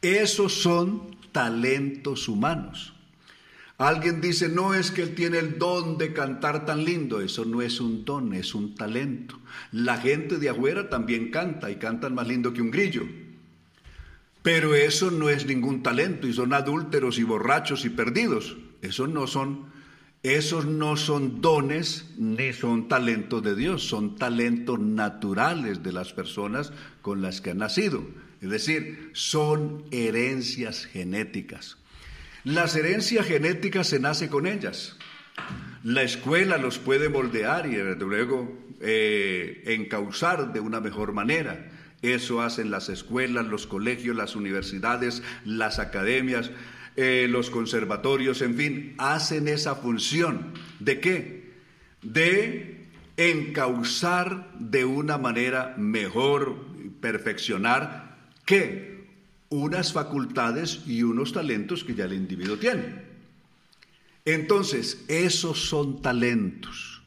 Esos 0.00 0.54
son 0.54 1.16
talentos 1.32 2.28
humanos. 2.28 2.97
Alguien 3.78 4.20
dice, 4.20 4.48
no 4.48 4.74
es 4.74 4.90
que 4.90 5.02
él 5.02 5.14
tiene 5.14 5.38
el 5.38 5.56
don 5.56 5.98
de 5.98 6.12
cantar 6.12 6.66
tan 6.66 6.84
lindo. 6.84 7.20
Eso 7.20 7.44
no 7.44 7.62
es 7.62 7.80
un 7.80 8.04
don, 8.04 8.34
es 8.34 8.54
un 8.56 8.74
talento. 8.74 9.38
La 9.70 9.98
gente 9.98 10.38
de 10.38 10.48
afuera 10.48 10.90
también 10.90 11.30
canta 11.30 11.70
y 11.70 11.76
cantan 11.76 12.14
más 12.14 12.26
lindo 12.26 12.52
que 12.52 12.60
un 12.60 12.72
grillo. 12.72 13.04
Pero 14.42 14.74
eso 14.74 15.12
no 15.12 15.28
es 15.28 15.46
ningún 15.46 15.84
talento 15.84 16.26
y 16.26 16.32
son 16.32 16.52
adúlteros 16.54 17.20
y 17.20 17.22
borrachos 17.22 17.84
y 17.84 17.90
perdidos. 17.90 18.56
Esos 18.82 19.08
no 19.08 19.28
son 19.28 19.68
esos 20.24 20.66
no 20.66 20.96
son 20.96 21.40
dones 21.40 22.06
ni 22.18 22.52
son 22.52 22.88
talentos 22.88 23.40
de 23.44 23.54
Dios, 23.54 23.84
son 23.84 24.16
talentos 24.16 24.80
naturales 24.80 25.84
de 25.84 25.92
las 25.92 26.12
personas 26.12 26.72
con 27.02 27.22
las 27.22 27.40
que 27.40 27.50
han 27.50 27.58
nacido. 27.58 28.02
Es 28.40 28.50
decir, 28.50 29.10
son 29.14 29.84
herencias 29.92 30.86
genéticas. 30.86 31.77
Las 32.48 32.74
herencias 32.76 33.26
genéticas 33.26 33.88
se 33.88 34.00
nace 34.00 34.30
con 34.30 34.46
ellas. 34.46 34.96
La 35.84 36.00
escuela 36.00 36.56
los 36.56 36.78
puede 36.78 37.10
moldear 37.10 37.66
y 37.66 37.76
luego 37.76 38.56
eh, 38.80 39.64
encauzar 39.66 40.54
de 40.54 40.58
una 40.58 40.80
mejor 40.80 41.12
manera. 41.12 41.70
Eso 42.00 42.40
hacen 42.40 42.70
las 42.70 42.88
escuelas, 42.88 43.44
los 43.44 43.66
colegios, 43.66 44.16
las 44.16 44.34
universidades, 44.34 45.22
las 45.44 45.78
academias. 45.78 46.50
Eh, 46.96 47.26
los 47.28 47.50
conservatorios, 47.50 48.40
en 48.40 48.54
fin, 48.54 48.94
hacen 48.96 49.46
esa 49.46 49.74
función. 49.74 50.54
¿De 50.80 51.00
qué? 51.00 51.52
De 52.00 52.86
encauzar 53.18 54.54
de 54.58 54.86
una 54.86 55.18
manera 55.18 55.74
mejor, 55.76 56.64
perfeccionar, 57.02 58.16
¿qué? 58.46 58.97
Unas 59.50 59.92
facultades 59.92 60.80
y 60.86 61.02
unos 61.02 61.32
talentos 61.32 61.84
que 61.84 61.94
ya 61.94 62.04
el 62.04 62.12
individuo 62.12 62.56
tiene. 62.58 63.08
Entonces, 64.24 65.04
esos 65.08 65.68
son 65.68 66.02
talentos. 66.02 67.02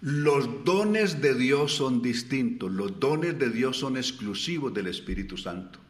Los 0.00 0.64
dones 0.64 1.20
de 1.20 1.34
Dios 1.34 1.72
son 1.72 2.02
distintos, 2.02 2.70
los 2.70 3.00
dones 3.00 3.38
de 3.38 3.50
Dios 3.50 3.78
son 3.78 3.96
exclusivos 3.96 4.72
del 4.72 4.86
Espíritu 4.86 5.36
Santo. 5.36 5.80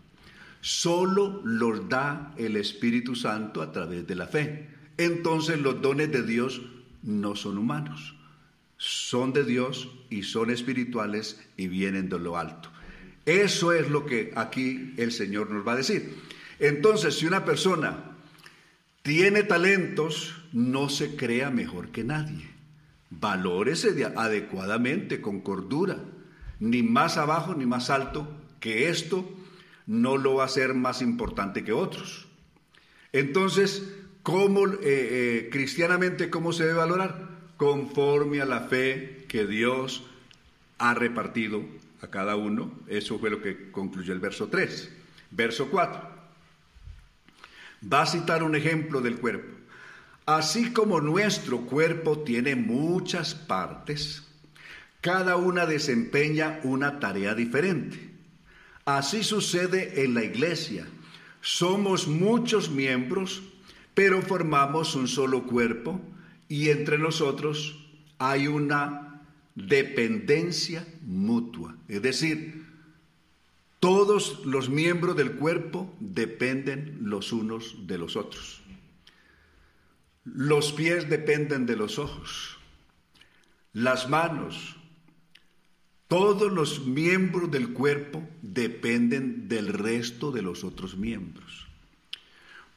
Solo 0.61 1.43
los 1.45 1.89
da 1.89 2.33
el 2.39 2.57
Espíritu 2.57 3.15
Santo 3.15 3.61
a 3.61 3.73
través 3.73 4.07
de 4.07 4.15
la 4.15 4.27
fe. 4.27 4.69
Entonces 4.97 5.61
los 5.61 5.83
dones 5.83 6.11
de 6.11 6.23
Dios 6.23 6.63
no 7.03 7.37
son 7.37 7.59
humanos, 7.59 8.15
son 8.79 9.33
de 9.33 9.45
Dios 9.45 9.89
y 10.09 10.23
son 10.23 10.51
espirituales 10.51 11.41
y 11.57 11.69
vienen 11.69 12.09
de 12.09 12.19
lo 12.19 12.39
alto. 12.39 12.71
Eso 13.27 13.73
es 13.73 13.91
lo 13.91 14.07
que 14.07 14.33
aquí 14.37 14.95
el 14.97 15.11
Señor 15.13 15.51
nos 15.51 15.67
va 15.67 15.73
a 15.73 15.77
decir. 15.77 16.17
Entonces, 16.61 17.19
si 17.19 17.27
una 17.27 17.45
persona 17.45 18.17
tiene 19.03 19.43
talentos, 19.43 20.35
no 20.53 20.89
se 20.89 21.17
crea 21.17 21.51
mejor 21.51 21.91
que 21.91 22.05
nadie. 22.05 22.49
Valórese 23.11 24.05
adecuadamente, 24.17 25.21
con 25.21 25.41
cordura, 25.41 25.99
ni 26.61 26.83
más 26.83 27.17
abajo 27.19 27.55
ni 27.55 27.67
más 27.67 27.91
alto 27.91 28.29
que 28.61 28.89
esto 28.89 29.29
no 29.87 30.17
lo 30.17 30.35
va 30.37 30.45
a 30.45 30.47
hacer 30.47 30.75
más 30.75 31.03
importante 31.03 31.65
que 31.65 31.73
otros. 31.73 32.27
Entonces, 33.13 33.93
¿cómo, 34.23 34.67
eh, 34.67 34.79
eh, 34.83 35.49
cristianamente, 35.51 36.31
cómo 36.31 36.53
se 36.53 36.65
debe 36.65 36.79
valorar? 36.79 37.29
Conforme 37.57 38.41
a 38.41 38.47
la 38.47 38.61
fe 38.63 39.25
que 39.29 39.47
Dios 39.47 40.05
ha 40.79 40.95
repartido 40.95 41.63
a 42.07 42.11
cada 42.11 42.37
uno. 42.37 42.73
Eso 42.87 43.19
fue 43.19 43.31
lo 43.31 43.43
que 43.43 43.71
concluyó 43.71 44.13
el 44.13 44.21
verso 44.21 44.49
3. 44.49 44.91
Verso 45.31 45.69
4. 45.69 46.17
Va 47.93 48.03
a 48.03 48.07
citar 48.07 48.43
un 48.43 48.55
ejemplo 48.55 49.01
del 49.01 49.19
cuerpo. 49.19 49.55
Así 50.25 50.73
como 50.73 51.01
nuestro 51.01 51.61
cuerpo 51.63 52.21
tiene 52.21 52.57
muchas 52.57 53.35
partes, 53.35 54.25
cada 55.01 55.37
una 55.37 55.67
desempeña 55.67 56.59
una 56.65 56.99
tarea 56.99 57.35
diferente. 57.35 58.11
Así 58.85 59.23
sucede 59.23 60.03
en 60.05 60.15
la 60.15 60.25
iglesia. 60.25 60.87
Somos 61.41 62.09
muchos 62.09 62.71
miembros, 62.71 63.43
pero 63.95 64.21
formamos 64.21 64.97
un 64.97 65.07
solo 65.07 65.45
cuerpo 65.45 66.01
y 66.49 66.71
entre 66.71 66.99
nosotros 66.99 67.87
hay 68.19 68.49
una 68.49 69.06
dependencia 69.57 70.87
mutua. 71.03 71.77
Es 71.89 72.03
decir, 72.03 72.65
todos 73.81 74.45
los 74.47 74.69
miembros 74.69 75.17
del 75.17 75.33
cuerpo 75.33 75.93
dependen 75.99 76.99
los 77.03 77.33
unos 77.33 77.87
de 77.87 77.99
los 77.99 78.17
otros. 78.17 78.63
Los 80.25 80.73
pies 80.73 81.09
dependen 81.09 81.67
de 81.67 81.77
los 81.77 81.99
ojos, 81.99 82.59
las 83.73 84.09
manos, 84.09 84.77
todos 86.09 86.53
los 86.53 86.87
miembros 86.87 87.51
del 87.51 87.73
cuerpo 87.73 88.29
dependen 88.43 89.49
del 89.49 89.73
resto 89.73 90.31
de 90.33 90.43
los 90.43 90.65
otros 90.65 90.97
miembros. 90.97 91.67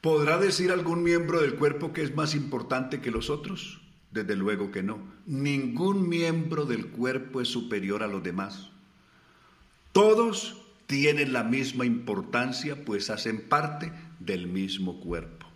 ¿Podrá 0.00 0.38
decir 0.38 0.70
algún 0.70 1.02
miembro 1.02 1.40
del 1.40 1.54
cuerpo 1.54 1.92
que 1.92 2.02
es 2.02 2.14
más 2.14 2.34
importante 2.34 3.00
que 3.00 3.10
los 3.10 3.30
otros? 3.30 3.80
Desde 4.10 4.36
luego 4.36 4.70
que 4.70 4.82
no. 4.82 4.98
Ningún 5.26 6.08
miembro 6.08 6.64
del 6.64 6.88
cuerpo 6.88 7.40
es 7.40 7.48
superior 7.48 8.02
a 8.02 8.08
los 8.08 8.22
demás. 8.22 8.70
Todos 9.92 10.60
tienen 10.86 11.32
la 11.32 11.44
misma 11.44 11.86
importancia, 11.86 12.84
pues 12.84 13.10
hacen 13.10 13.48
parte 13.48 13.92
del 14.18 14.48
mismo 14.48 15.00
cuerpo. 15.00 15.46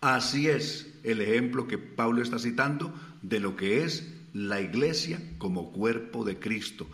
Así 0.00 0.48
es 0.48 0.92
el 1.04 1.20
ejemplo 1.20 1.68
que 1.68 1.78
Pablo 1.78 2.22
está 2.22 2.38
citando 2.38 2.92
de 3.22 3.38
lo 3.38 3.56
que 3.56 3.84
es 3.84 4.12
la 4.32 4.60
iglesia 4.60 5.20
como 5.38 5.72
cuerpo 5.72 6.24
de 6.24 6.38
Cristo. 6.38 6.86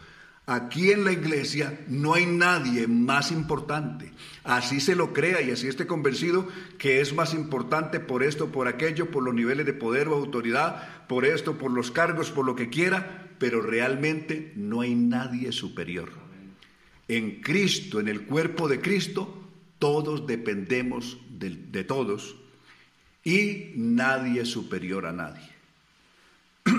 Aquí 0.49 0.93
en 0.93 1.05
la 1.05 1.13
iglesia 1.13 1.79
no 1.89 2.15
hay 2.15 2.25
nadie 2.25 2.87
más 2.87 3.33
importante. 3.33 4.11
Así 4.45 4.81
se 4.81 4.97
lo 4.97 5.13
crea 5.13 5.43
y 5.43 5.51
así 5.51 5.69
esté 5.69 5.87
convencido 5.87 6.49
que 6.79 7.03
es 7.03 7.13
más 7.13 7.35
importante 7.35 8.01
por 8.01 8.23
esto, 8.23 8.51
por 8.51 8.67
aquello, 8.67 9.11
por 9.11 9.23
los 9.23 9.35
niveles 9.35 9.67
de 9.67 9.75
poder 9.75 10.09
o 10.09 10.15
autoridad, 10.15 11.07
por 11.07 11.27
esto, 11.27 11.59
por 11.59 11.71
los 11.71 11.91
cargos, 11.91 12.31
por 12.31 12.47
lo 12.47 12.57
que 12.57 12.71
quiera, 12.71 13.29
pero 13.39 13.61
realmente 13.61 14.55
no 14.57 14.81
hay 14.81 14.95
nadie 14.95 15.53
superior. 15.53 16.09
En 17.09 17.43
Cristo, 17.43 18.01
en 18.01 18.09
el 18.09 18.23
cuerpo 18.23 18.69
de 18.69 18.81
Cristo, 18.81 19.51
todos 19.79 20.27
dependemos 20.27 21.19
de, 21.29 21.51
de 21.51 21.85
todos 21.85 22.37
y 23.23 23.73
nadie 23.77 24.41
es 24.41 24.49
superior 24.49 25.05
a 25.05 25.13
nadie. 25.13 25.51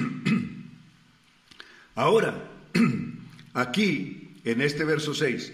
Ahora, 1.94 2.50
aquí, 3.54 4.36
en 4.44 4.62
este 4.62 4.84
verso 4.84 5.14
6, 5.14 5.54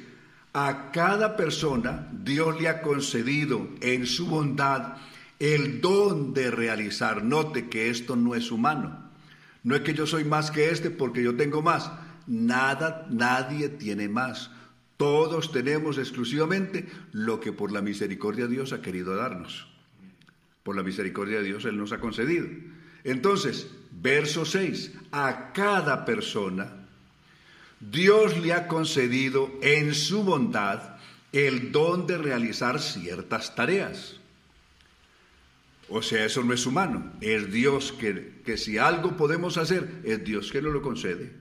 a 0.54 0.92
cada 0.92 1.36
persona 1.36 2.10
Dios 2.12 2.60
le 2.60 2.70
ha 2.70 2.82
concedido 2.82 3.70
en 3.82 4.06
su 4.06 4.28
bondad 4.28 4.98
el 5.40 5.82
don 5.82 6.34
de 6.34 6.50
realizar. 6.52 7.24
Note 7.24 7.68
que 7.68 7.90
esto 7.90 8.16
no 8.16 8.36
es 8.36 8.52
humano. 8.52 9.12
No 9.64 9.76
es 9.76 9.82
que 9.82 9.94
yo 9.94 10.08
soy 10.08 10.24
más 10.24 10.52
que 10.52 10.70
este 10.70 10.92
porque 10.92 11.24
yo 11.24 11.36
tengo 11.36 11.62
más. 11.62 11.92
Nada, 12.28 13.06
nadie 13.10 13.70
tiene 13.70 14.08
más. 14.08 14.52
Todos 14.98 15.52
tenemos 15.52 15.98
exclusivamente 15.98 16.88
lo 17.12 17.40
que 17.40 17.52
por 17.52 17.72
la 17.72 17.82
misericordia 17.82 18.46
de 18.46 18.52
Dios 18.52 18.72
ha 18.72 18.82
querido 18.82 19.16
darnos 19.16 19.68
por 20.66 20.76
la 20.76 20.82
misericordia 20.82 21.38
de 21.38 21.44
Dios 21.44 21.64
Él 21.66 21.78
nos 21.78 21.92
ha 21.92 22.00
concedido. 22.00 22.48
Entonces, 23.04 23.70
verso 23.92 24.46
6, 24.46 24.94
a 25.12 25.54
cada 25.54 26.06
persona 26.06 26.85
Dios 27.92 28.38
le 28.38 28.54
ha 28.54 28.68
concedido 28.68 29.52
en 29.62 29.94
su 29.94 30.24
bondad 30.24 30.98
el 31.32 31.72
don 31.72 32.08
de 32.08 32.18
realizar 32.18 32.82
ciertas 32.82 33.56
tareas. 33.56 34.20
O 35.90 36.02
sea, 36.02 36.26
eso 36.26 36.44
no 36.44 36.54
es 36.54 36.66
humano, 36.66 37.14
es 37.22 37.52
Dios 37.52 37.92
que, 37.92 38.42
que 38.44 38.58
si 38.58 38.78
algo 38.78 39.16
podemos 39.18 39.58
hacer, 39.58 40.02
es 40.04 40.24
Dios 40.24 40.52
que 40.52 40.62
nos 40.62 40.74
lo 40.74 40.82
concede. 40.82 41.32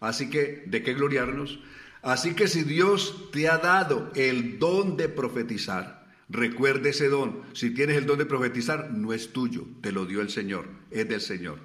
Así 0.00 0.30
que, 0.30 0.62
¿de 0.66 0.82
qué 0.82 0.94
gloriarnos? 0.94 1.58
Así 2.02 2.34
que 2.34 2.46
si 2.46 2.62
Dios 2.62 3.30
te 3.32 3.48
ha 3.48 3.58
dado 3.58 4.12
el 4.14 4.58
don 4.60 4.96
de 4.96 5.08
profetizar, 5.08 5.98
Recuerde 6.28 6.90
ese 6.90 7.08
don. 7.08 7.40
Si 7.54 7.70
tienes 7.70 7.96
el 7.96 8.06
don 8.06 8.18
de 8.18 8.26
profetizar, 8.26 8.90
no 8.92 9.12
es 9.12 9.32
tuyo, 9.32 9.66
te 9.80 9.92
lo 9.92 10.04
dio 10.04 10.20
el 10.20 10.28
Señor, 10.28 10.68
es 10.90 11.08
del 11.08 11.20
Señor. 11.20 11.58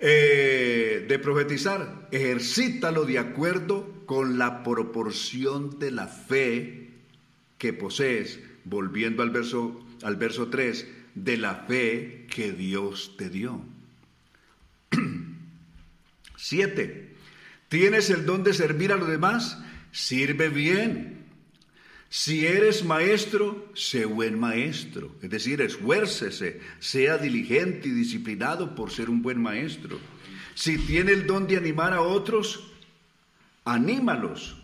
Eh, 0.00 1.06
de 1.08 1.18
profetizar, 1.18 2.08
ejercítalo 2.12 3.04
de 3.04 3.18
acuerdo 3.18 4.04
con 4.06 4.38
la 4.38 4.62
proporción 4.62 5.78
de 5.80 5.90
la 5.90 6.06
fe 6.06 6.90
que 7.58 7.72
posees, 7.72 8.38
volviendo 8.64 9.24
al 9.24 9.30
verso, 9.30 9.84
al 10.02 10.14
verso 10.16 10.48
3, 10.48 10.86
de 11.16 11.36
la 11.36 11.64
fe 11.66 12.26
que 12.30 12.52
Dios 12.52 13.16
te 13.18 13.28
dio. 13.28 13.60
Siete, 16.36 17.16
¿tienes 17.68 18.08
el 18.10 18.24
don 18.24 18.44
de 18.44 18.54
servir 18.54 18.92
a 18.92 18.96
los 18.96 19.08
demás? 19.08 19.58
Sirve 19.90 20.48
bien 20.48 21.17
si 22.10 22.46
eres 22.46 22.84
maestro, 22.84 23.66
sé 23.74 24.06
buen 24.06 24.38
maestro, 24.40 25.10
es 25.20 25.28
decir, 25.28 25.60
esfuércese, 25.60 26.60
sea 26.78 27.18
diligente 27.18 27.88
y 27.88 27.92
disciplinado 27.92 28.74
por 28.74 28.90
ser 28.90 29.10
un 29.10 29.20
buen 29.20 29.40
maestro. 29.40 29.98
Si 30.54 30.78
tiene 30.78 31.12
el 31.12 31.26
don 31.26 31.46
de 31.46 31.58
animar 31.58 31.92
a 31.92 32.00
otros, 32.00 32.72
anímalos. 33.66 34.56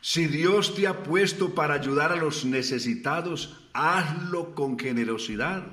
Si 0.00 0.26
Dios 0.26 0.74
te 0.74 0.86
ha 0.86 1.02
puesto 1.02 1.54
para 1.54 1.74
ayudar 1.74 2.10
a 2.10 2.16
los 2.16 2.46
necesitados, 2.46 3.54
hazlo 3.74 4.54
con 4.54 4.78
generosidad. 4.78 5.64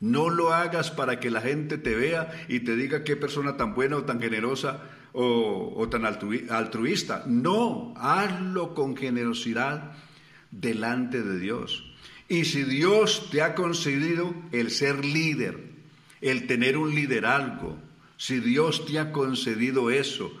No 0.00 0.30
lo 0.30 0.54
hagas 0.54 0.90
para 0.90 1.20
que 1.20 1.30
la 1.30 1.42
gente 1.42 1.76
te 1.76 1.94
vea 1.94 2.46
y 2.48 2.60
te 2.60 2.74
diga 2.74 3.04
qué 3.04 3.16
persona 3.16 3.58
tan 3.58 3.74
buena 3.74 3.96
o 3.96 4.04
tan 4.04 4.20
generosa 4.20 4.80
o, 5.12 5.74
o 5.76 5.88
tan 5.90 6.06
altruista. 6.06 7.24
No, 7.26 7.92
hazlo 7.98 8.74
con 8.74 8.96
generosidad 8.96 9.92
delante 10.50 11.22
de 11.22 11.38
Dios. 11.38 11.84
Y 12.28 12.44
si 12.44 12.62
Dios 12.64 13.28
te 13.30 13.42
ha 13.42 13.54
concedido 13.54 14.34
el 14.52 14.70
ser 14.70 15.04
líder, 15.04 15.58
el 16.20 16.46
tener 16.46 16.76
un 16.76 16.94
liderazgo, 16.94 17.78
si 18.16 18.40
Dios 18.40 18.84
te 18.86 18.98
ha 18.98 19.12
concedido 19.12 19.90
eso, 19.90 20.32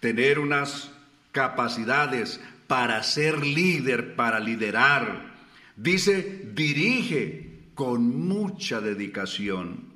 tener 0.00 0.38
unas 0.38 0.90
capacidades 1.30 2.40
para 2.66 3.02
ser 3.02 3.46
líder, 3.46 4.16
para 4.16 4.40
liderar, 4.40 5.34
dice, 5.76 6.50
dirige 6.54 7.52
con 7.74 8.26
mucha 8.26 8.80
dedicación. 8.80 9.92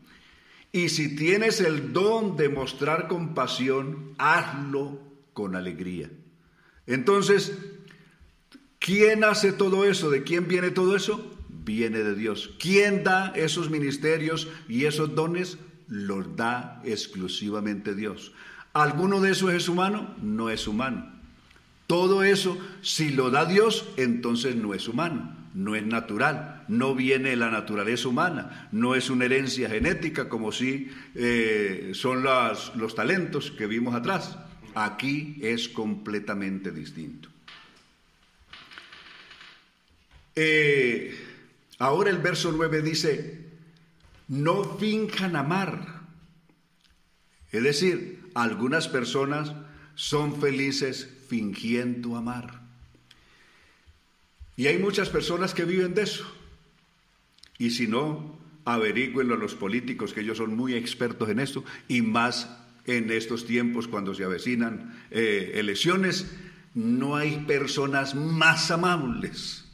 Y 0.72 0.88
si 0.90 1.16
tienes 1.16 1.60
el 1.60 1.92
don 1.92 2.36
de 2.36 2.48
mostrar 2.48 3.08
compasión, 3.08 4.14
hazlo 4.18 5.00
con 5.32 5.56
alegría. 5.56 6.10
Entonces, 6.86 7.52
¿Quién 8.86 9.24
hace 9.24 9.52
todo 9.52 9.84
eso? 9.84 10.10
¿De 10.10 10.22
quién 10.22 10.46
viene 10.46 10.70
todo 10.70 10.94
eso? 10.94 11.36
Viene 11.48 12.04
de 12.04 12.14
Dios. 12.14 12.54
¿Quién 12.60 13.02
da 13.02 13.32
esos 13.34 13.68
ministerios 13.68 14.46
y 14.68 14.84
esos 14.84 15.16
dones? 15.16 15.58
Los 15.88 16.36
da 16.36 16.80
exclusivamente 16.84 17.96
Dios. 17.96 18.32
¿Alguno 18.74 19.20
de 19.20 19.32
esos 19.32 19.52
es 19.52 19.68
humano? 19.68 20.14
No 20.22 20.50
es 20.50 20.68
humano. 20.68 21.10
Todo 21.88 22.22
eso, 22.22 22.58
si 22.80 23.10
lo 23.10 23.30
da 23.30 23.44
Dios, 23.44 23.88
entonces 23.96 24.54
no 24.54 24.72
es 24.72 24.86
humano, 24.86 25.36
no 25.52 25.74
es 25.74 25.84
natural, 25.84 26.64
no 26.68 26.94
viene 26.94 27.30
de 27.30 27.36
la 27.36 27.50
naturaleza 27.50 28.06
humana, 28.06 28.68
no 28.70 28.94
es 28.94 29.10
una 29.10 29.24
herencia 29.24 29.68
genética 29.68 30.28
como 30.28 30.52
si 30.52 30.92
eh, 31.16 31.90
son 31.92 32.22
los 32.22 32.94
talentos 32.94 33.50
que 33.50 33.66
vimos 33.66 33.96
atrás. 33.96 34.38
Aquí 34.76 35.40
es 35.42 35.68
completamente 35.68 36.70
distinto. 36.70 37.30
Eh, 40.36 41.16
ahora 41.78 42.10
el 42.10 42.18
verso 42.18 42.52
9 42.52 42.82
dice, 42.82 43.46
no 44.28 44.76
finjan 44.78 45.34
amar. 45.34 46.02
Es 47.50 47.62
decir, 47.62 48.30
algunas 48.34 48.86
personas 48.86 49.52
son 49.94 50.40
felices 50.40 51.08
fingiendo 51.28 52.16
amar. 52.16 52.60
Y 54.56 54.66
hay 54.66 54.78
muchas 54.78 55.08
personas 55.08 55.54
que 55.54 55.64
viven 55.64 55.94
de 55.94 56.02
eso. 56.02 56.26
Y 57.58 57.70
si 57.70 57.86
no, 57.86 58.38
averigüenlo 58.64 59.34
a 59.34 59.38
los 59.38 59.54
políticos, 59.54 60.12
que 60.12 60.20
ellos 60.20 60.38
son 60.38 60.54
muy 60.56 60.74
expertos 60.74 61.28
en 61.28 61.40
esto, 61.40 61.64
y 61.88 62.02
más 62.02 62.50
en 62.84 63.10
estos 63.10 63.46
tiempos 63.46 63.88
cuando 63.88 64.14
se 64.14 64.24
avecinan 64.24 64.94
eh, 65.10 65.52
elecciones, 65.54 66.30
no 66.74 67.16
hay 67.16 67.38
personas 67.46 68.14
más 68.14 68.70
amables. 68.70 69.65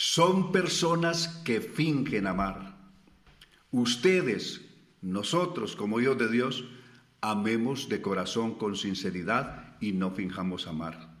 Son 0.00 0.52
personas 0.52 1.26
que 1.44 1.60
fingen 1.60 2.28
amar. 2.28 2.76
Ustedes, 3.72 4.60
nosotros 5.02 5.74
como 5.74 5.98
hijos 5.98 6.16
de 6.18 6.28
Dios, 6.28 6.66
amemos 7.20 7.88
de 7.88 8.00
corazón 8.00 8.54
con 8.54 8.76
sinceridad 8.76 9.76
y 9.80 9.90
no 9.90 10.12
finjamos 10.12 10.68
amar. 10.68 11.12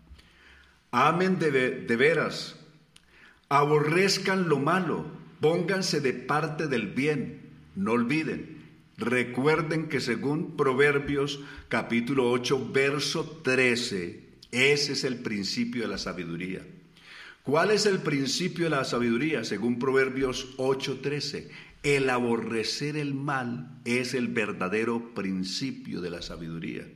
Amen 0.92 1.40
de, 1.40 1.50
de 1.50 1.96
veras, 1.96 2.54
aborrezcan 3.48 4.48
lo 4.48 4.60
malo, 4.60 5.06
pónganse 5.40 6.00
de 6.00 6.12
parte 6.12 6.68
del 6.68 6.86
bien, 6.86 7.50
no 7.74 7.94
olviden. 7.94 8.62
Recuerden 8.96 9.88
que 9.88 9.98
según 9.98 10.56
Proverbios 10.56 11.40
capítulo 11.66 12.30
8, 12.30 12.70
verso 12.72 13.40
13, 13.42 14.22
ese 14.52 14.92
es 14.92 15.02
el 15.02 15.18
principio 15.18 15.82
de 15.82 15.88
la 15.88 15.98
sabiduría. 15.98 16.64
¿Cuál 17.48 17.70
es 17.70 17.86
el 17.86 18.00
principio 18.00 18.64
de 18.64 18.76
la 18.76 18.84
sabiduría? 18.84 19.42
Según 19.42 19.78
Proverbios 19.78 20.48
8:13, 20.58 21.48
el 21.82 22.10
aborrecer 22.10 22.94
el 22.98 23.14
mal 23.14 23.70
es 23.86 24.12
el 24.12 24.28
verdadero 24.28 25.14
principio 25.14 26.02
de 26.02 26.10
la 26.10 26.20
sabiduría. 26.20 26.86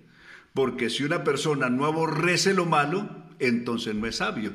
Porque 0.53 0.91
si 0.91 1.05
una 1.05 1.25
persona 1.25 1.71
no 1.71 1.87
aborrece 1.87 2.53
lo 2.53 2.67
malo, 2.67 3.09
entonces 3.39 3.95
no 3.95 4.07
es 4.07 4.17
sabio. 4.17 4.53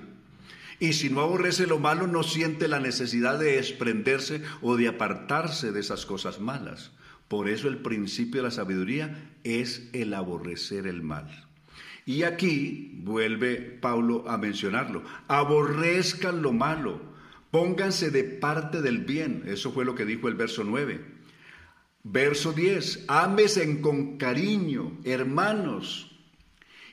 Y 0.79 0.93
si 0.93 1.09
no 1.09 1.21
aborrece 1.21 1.65
lo 1.65 1.79
malo, 1.79 2.05
no 2.05 2.21
siente 2.21 2.67
la 2.67 2.79
necesidad 2.79 3.39
de 3.39 3.55
desprenderse 3.55 4.43
o 4.61 4.77
de 4.77 4.89
apartarse 4.89 5.71
de 5.71 5.79
esas 5.79 6.05
cosas 6.05 6.39
malas. 6.39 6.91
Por 7.27 7.49
eso 7.49 7.67
el 7.69 7.79
principio 7.79 8.43
de 8.43 8.49
la 8.49 8.51
sabiduría 8.51 9.31
es 9.43 9.89
el 9.93 10.13
aborrecer 10.13 10.85
el 10.85 11.01
mal. 11.01 11.46
Y 12.08 12.24
aquí 12.24 12.93
vuelve 13.03 13.58
Pablo 13.58 14.24
a 14.30 14.38
mencionarlo. 14.38 15.03
Aborrezcan 15.28 16.41
lo 16.41 16.53
malo, 16.53 17.01
pónganse 17.51 18.12
de 18.12 18.24
parte 18.24 18.82
del 18.82 18.99
bien. 18.99 19.43
Eso 19.45 19.74
fue 19.74 19.84
lo 19.84 19.93
que 19.93 20.05
dijo 20.05 20.30
el 20.30 20.36
verso 20.36 20.64
9. 20.64 21.01
Verso 22.03 22.53
10. 22.53 23.03
Ámesen 23.10 23.82
con 23.82 24.18
cariño, 24.18 24.99
hermanos, 25.03 26.18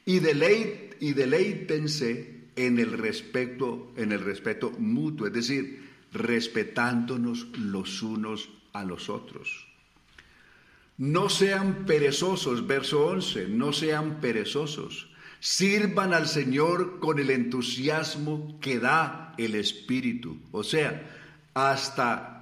y, 0.05 0.19
deleit, 0.19 0.97
y 0.99 1.12
deleítense 1.12 2.49
en 2.57 2.81
el 2.81 2.99
respeto, 2.99 3.93
en 3.97 4.11
el 4.11 4.19
respeto 4.19 4.73
mutuo, 4.73 5.29
es 5.29 5.33
decir, 5.33 5.91
respetándonos 6.12 7.57
los 7.57 8.03
unos 8.03 8.51
a 8.73 8.85
los 8.85 9.09
otros. 9.09 9.74
No 10.97 11.28
sean 11.28 11.86
perezosos, 11.86 12.66
verso 12.66 13.07
11, 13.07 13.49
no 13.49 13.72
sean 13.72 14.20
perezosos. 14.20 15.11
Sirvan 15.40 16.14
al 16.14 16.28
Señor 16.28 17.01
con 17.01 17.18
el 17.18 17.30
entusiasmo 17.30 18.59
que 18.61 18.78
da 18.78 19.34
el 19.36 19.57
Espíritu. 19.57 20.38
O 20.53 20.62
sea, 20.62 21.11
hasta 21.53 22.34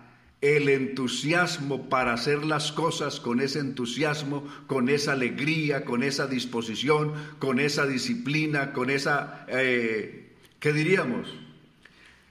el 0.42 0.68
entusiasmo 0.68 1.88
para 1.88 2.12
hacer 2.12 2.44
las 2.44 2.72
cosas 2.72 3.20
con 3.20 3.40
ese 3.40 3.60
entusiasmo, 3.60 4.46
con 4.66 4.88
esa 4.88 5.12
alegría, 5.12 5.84
con 5.84 6.02
esa 6.02 6.26
disposición, 6.26 7.14
con 7.38 7.58
esa 7.58 7.86
disciplina, 7.86 8.72
con 8.72 8.90
esa, 8.90 9.46
eh, 9.48 10.34
¿qué 10.58 10.72
diríamos? 10.72 11.32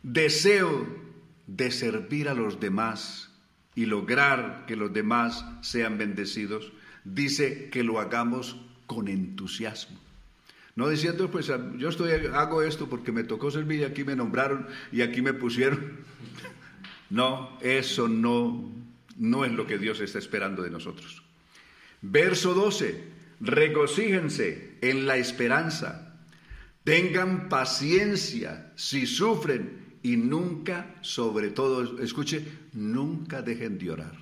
Deseo 0.03 0.85
de 1.47 1.71
servir 1.71 2.29
a 2.29 2.33
los 2.33 2.59
demás 2.59 3.30
y 3.75 3.85
lograr 3.85 4.65
que 4.67 4.75
los 4.75 4.91
demás 4.93 5.45
sean 5.61 5.97
bendecidos, 5.97 6.71
dice 7.03 7.69
que 7.69 7.83
lo 7.83 7.99
hagamos 7.99 8.57
con 8.85 9.07
entusiasmo. 9.07 9.97
No 10.75 10.89
diciendo, 10.89 11.29
pues 11.29 11.47
yo 11.77 11.89
estoy, 11.89 12.11
hago 12.33 12.61
esto 12.61 12.87
porque 12.87 13.11
me 13.11 13.23
tocó 13.23 13.51
servir 13.51 13.81
y 13.81 13.83
aquí 13.83 14.03
me 14.03 14.15
nombraron 14.15 14.67
y 14.91 15.01
aquí 15.01 15.21
me 15.21 15.33
pusieron. 15.33 15.99
No, 17.09 17.57
eso 17.59 18.07
no, 18.07 18.71
no 19.17 19.43
es 19.43 19.51
lo 19.51 19.67
que 19.67 19.77
Dios 19.77 19.99
está 19.99 20.17
esperando 20.17 20.63
de 20.63 20.69
nosotros. 20.69 21.21
Verso 22.01 22.53
12, 22.53 23.03
regocíjense 23.41 24.77
en 24.79 25.05
la 25.05 25.17
esperanza, 25.17 26.15
tengan 26.85 27.49
paciencia 27.49 28.71
si 28.77 29.05
sufren 29.05 29.80
y 30.03 30.17
nunca, 30.17 30.95
sobre 31.01 31.49
todo, 31.49 32.01
escuche, 32.01 32.45
nunca 32.73 33.41
dejen 33.41 33.77
de 33.77 33.91
orar. 33.91 34.15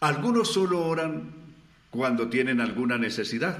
Algunos 0.00 0.52
solo 0.52 0.86
oran 0.86 1.30
cuando 1.90 2.28
tienen 2.28 2.60
alguna 2.60 2.98
necesidad, 2.98 3.58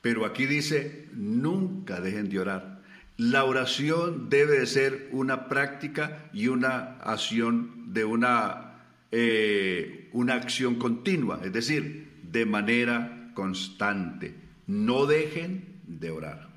pero 0.00 0.24
aquí 0.24 0.46
dice, 0.46 1.08
nunca 1.12 2.00
dejen 2.00 2.28
de 2.28 2.40
orar. 2.40 2.82
La 3.16 3.44
oración 3.44 4.28
debe 4.28 4.60
de 4.60 4.66
ser 4.66 5.08
una 5.12 5.48
práctica 5.48 6.30
y 6.32 6.48
una 6.48 6.98
acción 7.00 7.92
de 7.92 8.04
una, 8.04 8.74
eh, 9.10 10.08
una 10.12 10.34
acción 10.34 10.76
continua, 10.76 11.40
es 11.44 11.52
decir, 11.52 12.12
de 12.22 12.46
manera 12.46 13.30
constante. 13.34 14.34
No 14.66 15.06
dejen 15.06 15.80
de 15.86 16.10
orar. 16.10 16.47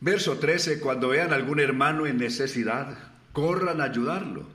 Verso 0.00 0.38
13, 0.38 0.80
cuando 0.80 1.08
vean 1.08 1.32
algún 1.32 1.60
hermano 1.60 2.06
en 2.06 2.16
necesidad, 2.16 2.96
corran 3.32 3.80
a 3.80 3.84
ayudarlo. 3.84 4.46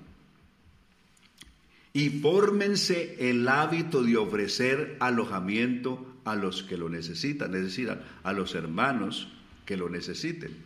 Y 1.94 2.10
fórmense 2.10 3.30
el 3.30 3.48
hábito 3.48 4.04
de 4.04 4.18
ofrecer 4.18 4.98
alojamiento 5.00 6.20
a 6.26 6.36
los 6.36 6.64
que 6.64 6.78
lo 6.78 6.90
necesitan, 6.90 7.54
es 7.56 7.64
decir, 7.64 7.96
a, 8.24 8.34
los 8.34 8.56
hermanos 8.56 9.32
que 9.66 9.78
lo 9.78 9.88
necesiten. 9.88 10.58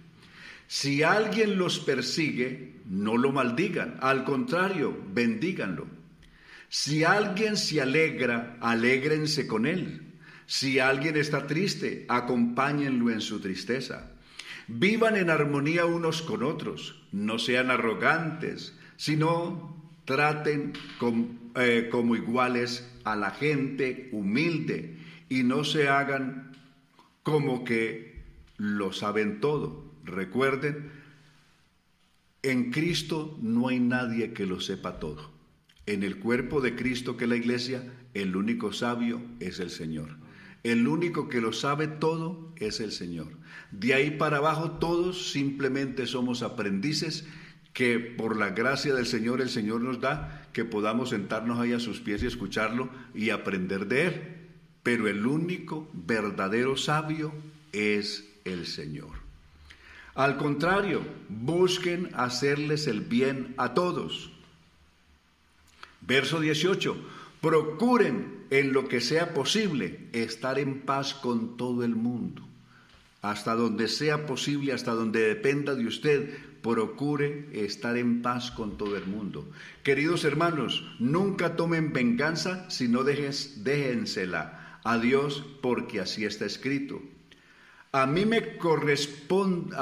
Si 0.68 1.04
alguien 1.04 1.58
los 1.58 1.80
persigue, 1.80 2.76
no 2.86 3.18
lo 3.18 3.32
maldigan, 3.32 3.98
al 4.00 4.24
contrario, 4.24 4.98
bendíganlo. 5.14 5.88
Si 6.70 7.04
alguien 7.04 7.58
se 7.58 7.82
alegra, 7.82 8.58
alégrense 8.62 9.46
con 9.46 9.66
él. 9.66 10.04
Si 10.46 10.80
alguien 10.80 11.18
está 11.18 11.46
triste, 11.46 12.06
acompáñenlo 12.08 13.10
en 13.10 13.22
su 13.22 13.40
tristeza. 13.40 14.12
Vivan 14.72 15.18
en 15.18 15.32
armonía 15.32 15.88
unos 15.88 16.22
con 16.22 16.44
otros, 16.44 17.02
no 17.12 17.40
sean 17.40 17.72
arrogantes, 17.72 18.78
sino 18.98 19.76
traten 20.06 20.74
eh, 21.56 21.90
como 21.92 22.16
iguales 22.16 22.88
a 23.04 23.16
la 23.16 23.32
gente 23.32 24.10
humilde 24.12 24.98
y 25.28 25.42
no 25.42 25.64
se 25.64 25.90
hagan 25.90 26.52
como 27.24 27.64
que 27.64 28.22
lo 28.58 28.94
saben 28.94 29.40
todo. 29.42 29.92
Recuerden, 30.04 30.92
en 32.44 32.70
Cristo 32.72 33.40
no 33.42 33.70
hay 33.70 33.80
nadie 33.80 34.34
que 34.34 34.46
lo 34.46 34.62
sepa 34.62 35.00
todo. 35.00 35.32
En 35.88 36.04
el 36.04 36.20
cuerpo 36.20 36.62
de 36.62 36.76
Cristo 36.76 37.18
que 37.18 37.24
es 37.24 37.30
la 37.30 37.38
iglesia, 37.38 37.92
el 38.14 38.36
único 38.36 38.72
sabio 38.72 39.20
es 39.40 39.60
el 39.60 39.72
Señor. 39.72 40.19
El 40.64 40.88
único 40.88 41.30
que 41.30 41.42
lo 41.42 41.54
sabe 41.54 41.88
todo 41.88 42.54
es 42.58 42.80
el 42.80 42.92
Señor. 42.92 43.28
De 43.72 43.94
ahí 43.94 44.12
para 44.12 44.38
abajo 44.38 44.72
todos 44.72 45.32
simplemente 45.32 46.06
somos 46.06 46.42
aprendices 46.42 47.26
que 47.74 48.00
por 48.00 48.36
la 48.36 48.50
gracia 48.50 48.94
del 48.94 49.06
Señor 49.06 49.42
el 49.42 49.50
Señor 49.50 49.82
nos 49.82 50.02
da 50.02 50.48
que 50.54 50.66
podamos 50.66 51.12
sentarnos 51.12 51.60
ahí 51.60 51.74
a 51.74 51.80
sus 51.80 52.02
pies 52.02 52.24
y 52.24 52.28
escucharlo 52.28 52.90
y 53.14 53.30
aprender 53.30 53.88
de 53.88 54.08
Él. 54.08 54.22
Pero 54.84 55.08
el 55.08 55.26
único 55.26 55.90
verdadero 55.94 56.76
sabio 56.76 57.34
es 57.72 58.28
el 58.44 58.66
Señor. 58.66 59.12
Al 60.16 60.38
contrario, 60.38 61.02
busquen 61.30 62.10
hacerles 62.14 62.88
el 62.88 63.02
bien 63.02 63.54
a 63.58 63.74
todos. 63.74 64.32
Verso 66.02 66.40
18 66.40 66.98
Procuren 67.42 68.39
en 68.50 68.74
lo 68.74 68.88
que 68.88 69.02
sea 69.02 69.34
posible 69.34 70.08
estar 70.14 70.60
en 70.60 70.82
paz 70.82 71.14
con 71.14 71.58
todo 71.58 71.84
el 71.84 71.96
mundo. 71.96 72.44
Hasta 73.22 73.56
donde 73.56 73.88
sea 73.88 74.26
posible, 74.26 74.74
hasta 74.74 74.94
donde 74.94 75.22
dependa 75.22 75.76
de 75.76 75.86
usted, 75.86 76.30
procure 76.62 77.48
estar 77.52 77.98
en 77.98 78.22
paz 78.22 78.52
con 78.52 78.78
todo 78.78 78.98
el 78.98 79.06
mundo. 79.06 79.50
Queridos 79.84 80.24
hermanos, 80.24 80.86
nunca 81.00 81.56
tomen 81.56 81.94
venganza, 81.94 82.70
sino 82.70 83.04
dejes, 83.04 83.64
déjensela 83.64 84.80
a 84.84 84.98
Dios, 84.98 85.46
porque 85.62 86.00
así 86.00 86.26
está 86.26 86.46
escrito. 86.46 87.02
A 87.92 88.06
mí 88.06 88.26
me 88.26 88.58
corresponde, 88.58 89.76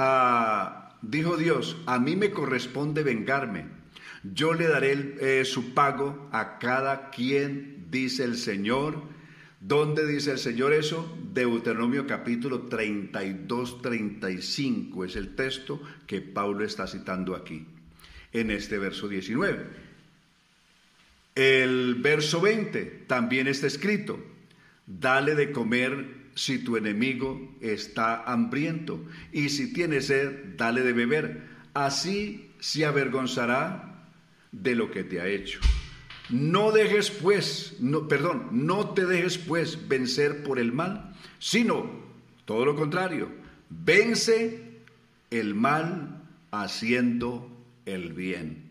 dijo 1.02 1.38
Dios, 1.38 1.78
a 1.86 2.00
mí 2.00 2.16
me 2.16 2.32
corresponde 2.32 3.04
vengarme 3.04 3.78
yo 4.34 4.54
le 4.54 4.68
daré 4.68 5.16
eh, 5.20 5.46
su 5.46 5.74
pago 5.74 6.28
a 6.32 6.58
cada 6.60 7.10
quien, 7.10 7.77
dice 7.90 8.24
el 8.24 8.38
Señor. 8.38 9.02
¿Dónde 9.60 10.06
dice 10.06 10.32
el 10.32 10.38
Señor 10.38 10.74
eso? 10.74 11.18
Deuteronomio 11.34 12.06
capítulo 12.06 12.64
32, 12.64 13.82
35 13.82 15.06
es 15.06 15.16
el 15.16 15.36
texto 15.36 15.82
que 16.06 16.22
Pablo 16.22 16.64
está 16.64 16.86
citando 16.86 17.36
aquí, 17.36 17.66
en 18.34 18.52
este 18.52 18.78
verso 18.78 19.08
19. 19.08 19.66
El 21.34 21.96
verso 21.96 22.40
20 22.40 23.06
también 23.08 23.48
está 23.48 23.66
escrito, 23.68 24.24
dale 24.86 25.34
de 25.34 25.52
comer 25.52 26.28
si 26.36 26.60
tu 26.60 26.78
enemigo 26.78 27.58
está 27.62 28.24
hambriento, 28.24 29.04
y 29.32 29.50
si 29.50 29.74
tiene 29.74 30.02
sed, 30.02 30.56
dale 30.56 30.82
de 30.82 30.94
beber. 30.94 31.42
Así 31.74 32.52
se 32.60 32.86
avergonzará 32.86 34.06
de 34.52 34.76
lo 34.76 34.92
que 34.92 35.04
te 35.04 35.20
ha 35.20 35.28
hecho. 35.28 35.60
No 36.30 36.72
dejes 36.72 37.10
pues, 37.10 37.78
no, 37.80 38.08
perdón, 38.08 38.50
no 38.52 38.90
te 38.90 39.06
dejes 39.06 39.38
pues 39.38 39.88
vencer 39.88 40.44
por 40.44 40.60
el 40.60 40.74
mal, 40.74 41.14
sino 41.40 41.90
todo 42.46 42.66
lo 42.66 42.76
contrario, 42.76 43.30
vence 43.70 44.64
el 45.30 45.54
mal 45.54 46.22
haciendo 46.52 47.50
el 47.86 48.14
bien. 48.14 48.68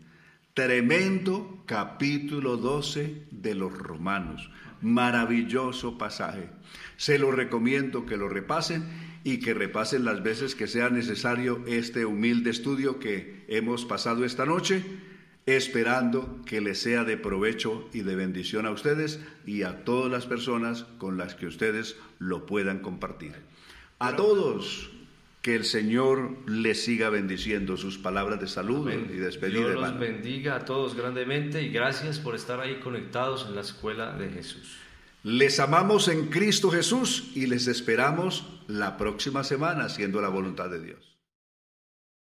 Tremendo 0.55 1.63
capítulo 1.67 2.57
12 2.57 3.27
de 3.31 3.55
los 3.55 3.77
romanos. 3.77 4.51
Maravilloso 4.81 5.99
pasaje. 5.99 6.49
Se 6.97 7.19
lo 7.19 7.31
recomiendo 7.31 8.07
que 8.07 8.17
lo 8.17 8.29
repasen 8.29 8.85
y 9.25 9.39
que 9.41 9.55
repasen 9.55 10.05
las 10.05 10.23
veces 10.23 10.55
que 10.55 10.67
sea 10.67 10.89
necesario 10.89 11.63
este 11.67 12.07
humilde 12.07 12.51
estudio 12.51 12.99
que 12.99 13.45
hemos 13.49 13.85
pasado 13.85 14.25
esta 14.25 14.47
noche 14.47 14.83
esperando 15.47 16.41
que 16.45 16.61
les 16.61 16.81
sea 16.81 17.05
de 17.05 17.17
provecho 17.17 17.89
y 17.93 18.01
de 18.01 18.17
bendición 18.17 18.67
a 18.67 18.73
ustedes 18.73 19.21
y 19.47 19.63
a 19.63 19.85
todas 19.85 20.11
las 20.11 20.27
personas 20.27 20.85
con 20.99 21.17
las 21.17 21.37
que 21.37 21.47
ustedes 21.47 21.97
lo 22.19 22.47
puedan 22.47 22.81
compartir. 22.81 23.35
A 24.01 24.17
todos 24.17 24.91
que 25.43 25.55
el 25.55 25.65
Señor 25.65 26.37
les 26.49 26.83
siga 26.83 27.09
bendiciendo 27.09 27.77
sus 27.77 27.99
palabras 27.99 28.41
de 28.41 28.49
salud 28.49 28.91
y 28.91 29.17
despedida. 29.17 29.61
Dios 29.61 29.81
los 29.81 29.99
bendiga 30.01 30.57
a 30.57 30.65
todos 30.65 30.97
grandemente 30.97 31.63
y 31.63 31.69
gracias 31.69 32.19
por 32.19 32.35
estar 32.35 32.59
ahí 32.59 32.81
conectados 32.81 33.47
en 33.49 33.55
la 33.55 33.61
escuela 33.61 34.17
de 34.17 34.29
Jesús. 34.29 34.77
Les 35.23 35.61
amamos 35.61 36.09
en 36.09 36.27
Cristo 36.27 36.71
Jesús 36.71 37.31
y 37.37 37.47
les 37.47 37.69
esperamos 37.69 38.45
la 38.67 38.97
próxima 38.97 39.45
semana 39.45 39.85
haciendo 39.85 40.21
la 40.21 40.29
voluntad 40.29 40.69
de 40.69 40.83
Dios. 40.83 41.16